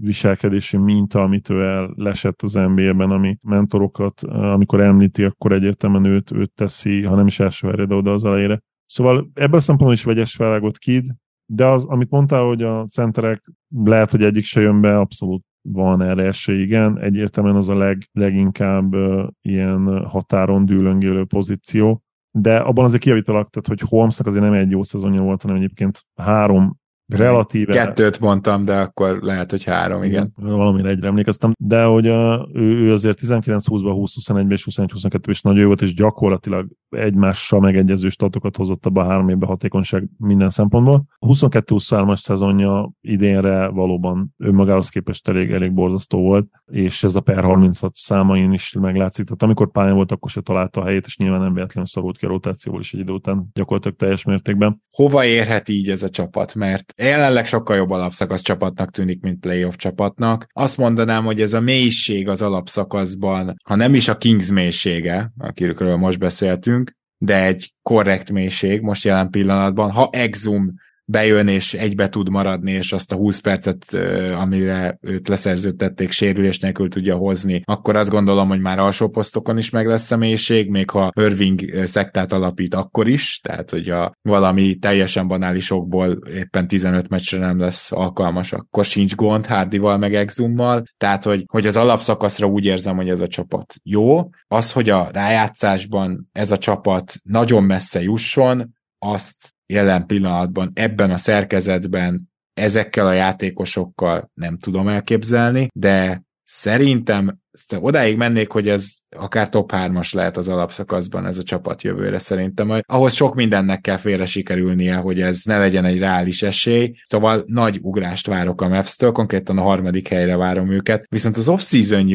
[0.00, 6.32] viselkedési minta, amit ő el lesett az NBA-ben, ami mentorokat, amikor említi, akkor egyértelműen őt,
[6.32, 8.62] őt teszi, ha nem is első helyre, de oda az elejére.
[8.86, 11.14] Szóval ebből a szempontból is vegyes felvágott Kid,
[11.46, 13.52] de az, amit mondtál, hogy a centerek
[13.84, 16.98] lehet, hogy egyik se jön be, abszolút van erre esély, igen.
[16.98, 22.02] Egyértelműen az a leg, leginkább uh, ilyen határon dűlöngélő pozíció.
[22.30, 26.02] De abban azért kijavítalak, tehát hogy Holmesnak azért nem egy jó szezonja volt, hanem egyébként
[26.14, 26.76] három
[27.06, 27.72] relatíve...
[27.72, 30.32] Kettőt mondtam, de akkor lehet, hogy három, igen.
[30.36, 35.60] Valamire egyre emlékeztem, de hogy a, ő, ő azért 19-20-ban, 20-21-ben és 21-22 is nagyon
[35.60, 41.04] jó volt, és gyakorlatilag egymással megegyező statokat hozott abban a három évben hatékonyság minden szempontból.
[41.18, 47.44] A 22-23-as szezonja idénre valóban önmagához képest elég, elég borzasztó volt, és ez a per
[47.44, 49.24] 36 számain is meglátszik.
[49.24, 52.24] Tehát amikor pályán volt, akkor se találta a helyét, és nyilván nem véletlenül szorult ki
[52.24, 54.82] a rotációból is egy idő után gyakorlatilag teljes mértékben.
[54.90, 56.54] Hova érhet így ez a csapat?
[56.54, 60.46] Mert jelenleg sokkal jobb alapszakasz csapatnak tűnik, mint playoff csapatnak.
[60.52, 65.96] Azt mondanám, hogy ez a mélység az alapszakaszban, ha nem is a Kings mélysége, akiről
[65.96, 69.90] most beszéltünk, de egy korrekt mélység most jelen pillanatban.
[69.90, 70.74] Ha Exum
[71.08, 73.94] bejön és egybe tud maradni, és azt a 20 percet,
[74.34, 79.70] amire őt leszerződtették, sérülés nélkül tudja hozni, akkor azt gondolom, hogy már alsó posztokon is
[79.70, 86.18] meg lesz személyiség, még ha Irving szektát alapít, akkor is, tehát hogyha valami teljesen banálisokból
[86.34, 91.66] éppen 15 meccsre nem lesz alkalmas, akkor sincs gond Hardival meg Exummal, tehát hogy, hogy
[91.66, 96.58] az alapszakaszra úgy érzem, hogy ez a csapat jó, az, hogy a rájátszásban ez a
[96.58, 104.88] csapat nagyon messze jusson, azt jelen pillanatban ebben a szerkezetben ezekkel a játékosokkal nem tudom
[104.88, 107.38] elképzelni, de szerintem
[107.78, 112.80] odáig mennék, hogy ez akár top 3-as lehet az alapszakaszban ez a csapat jövőre szerintem.
[112.86, 116.94] Ahhoz sok mindennek kell félre sikerülnie, hogy ez ne legyen egy reális esély.
[117.04, 121.06] Szóval nagy ugrást várok a Mavs-től, konkrétan a harmadik helyre várom őket.
[121.08, 121.72] Viszont az off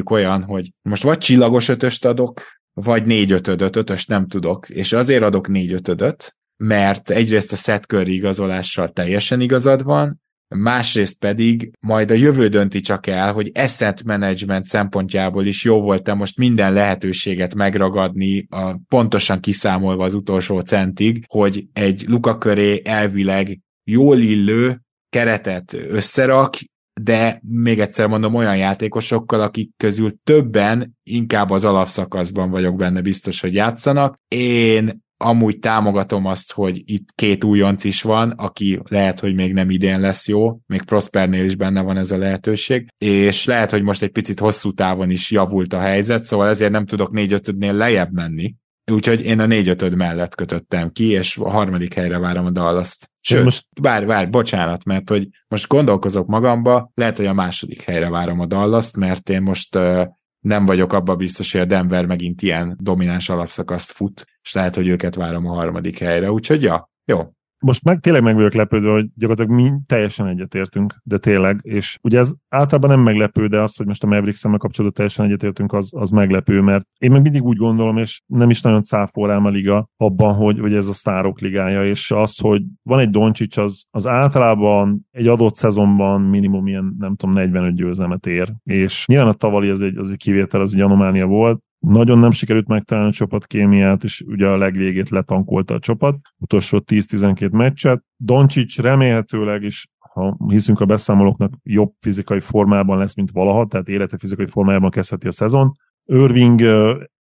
[0.10, 2.42] olyan, hogy most vagy csillagos ötöst adok,
[2.74, 7.86] vagy négy ötödöt, ötöst nem tudok, és azért adok négy ötödöt, mert egyrészt a Seth
[7.86, 14.04] Curry igazolással teljesen igazad van, másrészt pedig majd a jövő dönti csak el, hogy asset
[14.04, 21.24] management szempontjából is jó volt-e most minden lehetőséget megragadni, a, pontosan kiszámolva az utolsó centig,
[21.28, 26.58] hogy egy Luka köré elvileg jól illő keretet összerak,
[27.02, 33.42] de még egyszer mondom, olyan játékosokkal, akik közül többen inkább az alapszakaszban vagyok benne biztos,
[33.42, 34.16] hogy játszanak.
[34.36, 39.70] Én amúgy támogatom azt, hogy itt két újonc is van, aki lehet, hogy még nem
[39.70, 44.02] idén lesz jó, még Prospernél is benne van ez a lehetőség, és lehet, hogy most
[44.02, 48.56] egy picit hosszú távon is javult a helyzet, szóval ezért nem tudok 4-5-nél lejjebb menni,
[48.92, 53.10] Úgyhogy én a 4 mellett kötöttem ki, és a harmadik helyre várom a Dallas-t.
[53.20, 53.66] Sőt, most...
[53.82, 58.46] bár, bár, bocsánat, mert hogy most gondolkozok magamba, lehet, hogy a második helyre várom a
[58.46, 60.06] Dallas-t, mert én most uh,
[60.42, 64.88] nem vagyok abban biztos, hogy a Denver megint ilyen domináns alapszakaszt fut, és lehet, hogy
[64.88, 69.08] őket várom a harmadik helyre, úgyhogy ja, jó, most meg tényleg meg vagyok lepődve, hogy
[69.16, 73.86] gyakorlatilag mi teljesen egyetértünk, de tényleg, és ugye ez általában nem meglepő, de az, hogy
[73.86, 77.98] most a mavericks kapcsolatban teljesen egyetértünk, az, az meglepő, mert én meg mindig úgy gondolom,
[77.98, 81.86] és nem is nagyon cáfol rám a liga abban, hogy, hogy ez a sztárok ligája,
[81.86, 87.16] és az, hogy van egy Doncsics, az, az általában egy adott szezonban minimum ilyen, nem
[87.16, 90.82] tudom, 45 győzelmet ér, és nyilván a tavalyi az egy, az egy kivétel, az egy
[90.82, 95.80] anomália volt, nagyon nem sikerült megtalálni a csapat kémiát, és ugye a legvégét letankolta a
[95.80, 98.04] csapat, utolsó 10-12 meccset.
[98.18, 104.18] Doncsics remélhetőleg is ha hiszünk a beszámolóknak, jobb fizikai formában lesz, mint valaha, tehát élete
[104.18, 105.72] fizikai formájában kezdheti a szezon.
[106.06, 106.62] Irving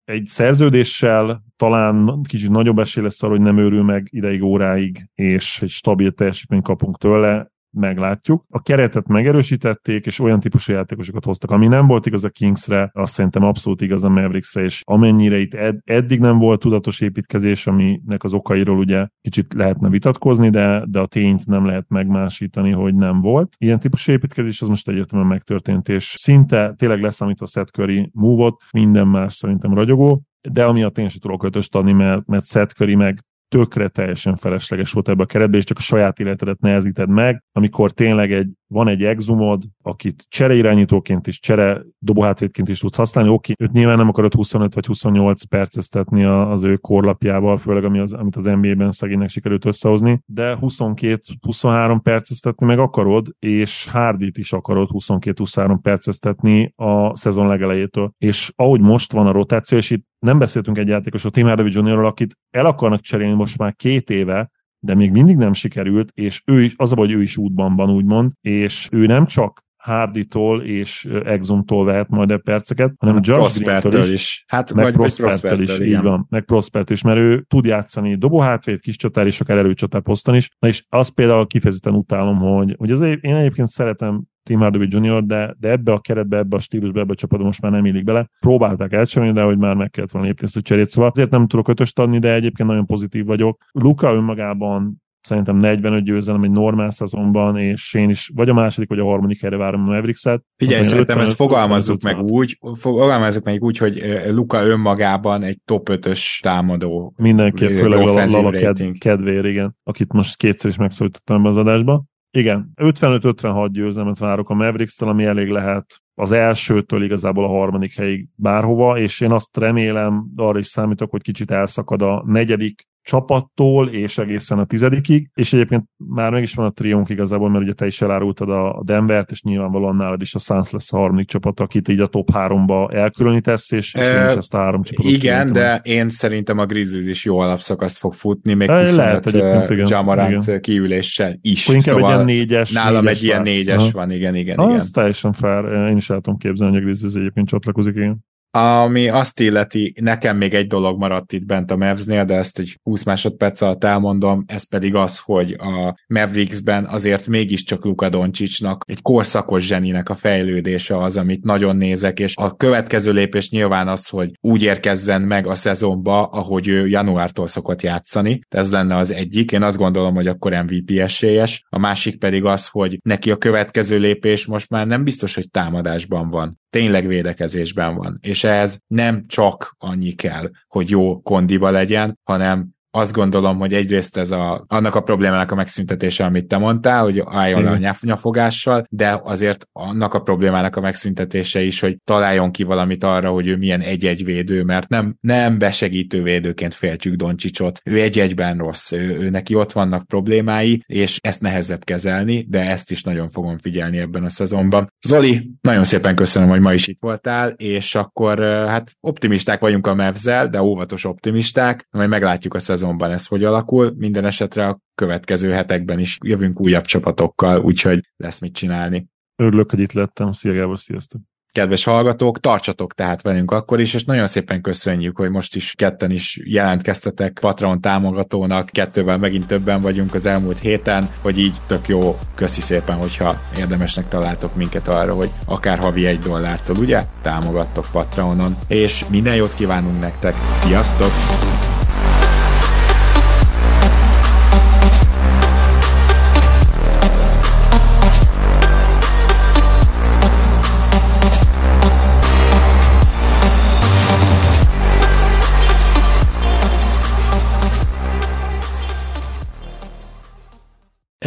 [0.05, 5.63] egy szerződéssel talán kicsit nagyobb esély lesz arra, hogy nem őrül meg ideig, óráig, és
[5.63, 8.45] egy stabil teljesítményt kapunk tőle meglátjuk.
[8.49, 13.13] A keretet megerősítették, és olyan típusú játékosokat hoztak, ami nem volt igaz a Kingsre, azt
[13.13, 18.25] szerintem abszolút igaz a Mavericksre, és amennyire itt ed- eddig nem volt tudatos építkezés, aminek
[18.25, 23.21] az okairól ugye kicsit lehetne vitatkozni, de, de a tényt nem lehet megmásítani, hogy nem
[23.21, 23.55] volt.
[23.59, 29.07] Ilyen típusú építkezés az most egyértelműen megtörtént, és szinte tényleg leszámítva Seth Curry move minden
[29.07, 33.19] más szerintem ragyogó, de amiatt én sem tudok ötöst adni, mert, mert Seth Curry meg
[33.51, 37.91] tökre teljesen felesleges volt ebbe a keretbe, és csak a saját életedet nehezíted meg, amikor
[37.91, 43.73] tényleg egy, van egy exumod, akit csereirányítóként is, csere dobóhátvédként is tudsz használni, oké, őt
[43.73, 48.45] nyilván nem akarod 25 vagy 28 perceztetni az ő korlapjával, főleg ami az, amit az
[48.45, 56.73] NBA-ben szegénynek sikerült összehozni, de 22-23 perceztetni meg akarod, és Hardit is akarod 22-23 perceztetni
[56.77, 58.13] a szezon legelejétől.
[58.19, 62.07] És ahogy most van a rotáció, és itt nem beszéltünk egy játékosról, Tim Hardaway Jr.-ról,
[62.07, 66.63] akit el akarnak cserélni most már két éve, de még mindig nem sikerült, és ő
[66.63, 71.09] is, az a hogy ő is útban van, úgymond, és ő nem csak Harditól és
[71.25, 74.13] Exumtól vehet majd a perceket, hanem hát Josh Green-től is.
[74.13, 74.45] is.
[74.47, 76.27] Hát, meg Prospertől is, így van.
[76.29, 80.51] Meg Prospert is, mert ő tud játszani dobóhátvét, kis csatár és akár előcsatár poszton is.
[80.59, 85.25] Na és azt például kifejezetten utálom, hogy, hogy az én egyébként szeretem Tim Hardaway Jr.,
[85.25, 88.05] de, de ebbe a keretbe, ebbe a stílusba, ebbe a csapatba most már nem illik
[88.05, 88.29] bele.
[88.41, 90.89] Próbálták elcserélni, de hogy már meg kellett volna lépni ezt a cserét.
[90.89, 93.65] Szóval azért nem tudok ötöst adni, de egyébként nagyon pozitív vagyok.
[93.71, 98.99] Luka önmagában szerintem 45 győzelem egy normál szezonban, és én is vagy a második, vagy
[98.99, 100.43] a harmadik helyre várom a Mavericks-et.
[100.57, 106.41] Figyelj, szerintem ezt fogalmazzuk meg úgy, fogalmazzuk meg úgy, hogy Luka önmagában egy top 5-ös
[106.41, 107.15] támadó.
[107.17, 112.05] Mindenképp, főleg a Lala ked, kedvér, igen, akit most kétszer is megszólítottam az adásba.
[112.33, 118.29] Igen, 55-56 győzelmet várok a Mavericks-től, ami elég lehet az elsőtől igazából a harmadik helyig
[118.35, 124.19] bárhova, és én azt remélem, arra is számítok, hogy kicsit elszakad a negyedik csapattól, és
[124.19, 127.87] egészen a tizedikig, és egyébként már meg is van a triónk igazából, mert ugye te
[127.87, 131.89] is elárultad a Denvert, és nyilvánvalóan nálad is a Suns lesz a harmadik csapat, akit
[131.89, 135.53] így a top háromba elkülönítesz, és, és e, én is ezt a három csapatot Igen,
[135.53, 141.39] de én szerintem a Grizzlies is jó alapszakaszt fog futni, még 25 uh, Jamarant kiüléssel
[141.41, 141.65] is.
[141.65, 143.91] Akkor inkább szóval egy ilyen négyes, nálam négyes egy ilyen négyes ha?
[143.93, 144.71] van, igen, igen, igen.
[144.71, 148.29] Az teljesen fair, én is el tudom képzelni, hogy a Grizzlies egyébként csatlakozik, igen.
[148.53, 152.79] Ami azt illeti, nekem még egy dolog maradt itt bent a Mavsnél, de ezt egy
[152.83, 159.03] 20 másodperc alatt elmondom, ez pedig az, hogy a Mavericksben azért mégiscsak Luka Doncsicsnak egy
[159.03, 164.31] korszakos zseninek a fejlődése az, amit nagyon nézek, és a következő lépés nyilván az, hogy
[164.41, 169.63] úgy érkezzen meg a szezonba, ahogy ő januártól szokott játszani, ez lenne az egyik, én
[169.63, 174.47] azt gondolom, hogy akkor MVP esélyes, a másik pedig az, hogy neki a következő lépés
[174.47, 176.59] most már nem biztos, hogy támadásban van.
[176.71, 178.19] Tényleg védekezésben van.
[178.21, 184.17] És ehhez nem csak annyi kell, hogy jó kondiba legyen, hanem azt gondolom, hogy egyrészt
[184.17, 188.03] ez a, annak a problémának a megszüntetése, amit te mondtál, hogy álljon le a nyaf,
[188.03, 193.47] nyafogással, de azért annak a problémának a megszüntetése is, hogy találjon ki valamit arra, hogy
[193.47, 197.81] ő milyen egy-egy védő, mert nem, nem besegítő védőként féltjük Doncsicsot.
[197.85, 202.91] Ő egy-egyben rossz, ő, ő neki ott vannak problémái, és ezt nehezebb kezelni, de ezt
[202.91, 204.93] is nagyon fogom figyelni ebben a szezonban.
[205.07, 209.95] Zoli, nagyon szépen köszönöm, hogy ma is itt voltál, és akkor hát optimisták vagyunk a
[209.95, 214.81] Mavs-zel, de óvatos optimisták, majd meglátjuk a szezon szezonban ez hogy alakul, minden esetre a
[214.95, 219.09] következő hetekben is jövünk újabb csapatokkal, úgyhogy lesz mit csinálni.
[219.37, 220.33] Örülök, hogy itt lettem.
[220.33, 221.21] Szia Gábor, sziasztok!
[221.53, 226.11] kedves hallgatók, tartsatok tehát velünk akkor is, és nagyon szépen köszönjük, hogy most is ketten
[226.11, 232.19] is jelentkeztetek Patreon támogatónak, kettővel megint többen vagyunk az elmúlt héten, hogy így tök jó,
[232.35, 238.57] köszi szépen, hogyha érdemesnek találtok minket arra, hogy akár havi egy dollártól, ugye, támogattok Patreonon,
[238.69, 241.11] és minden jót kívánunk nektek, sziasztok!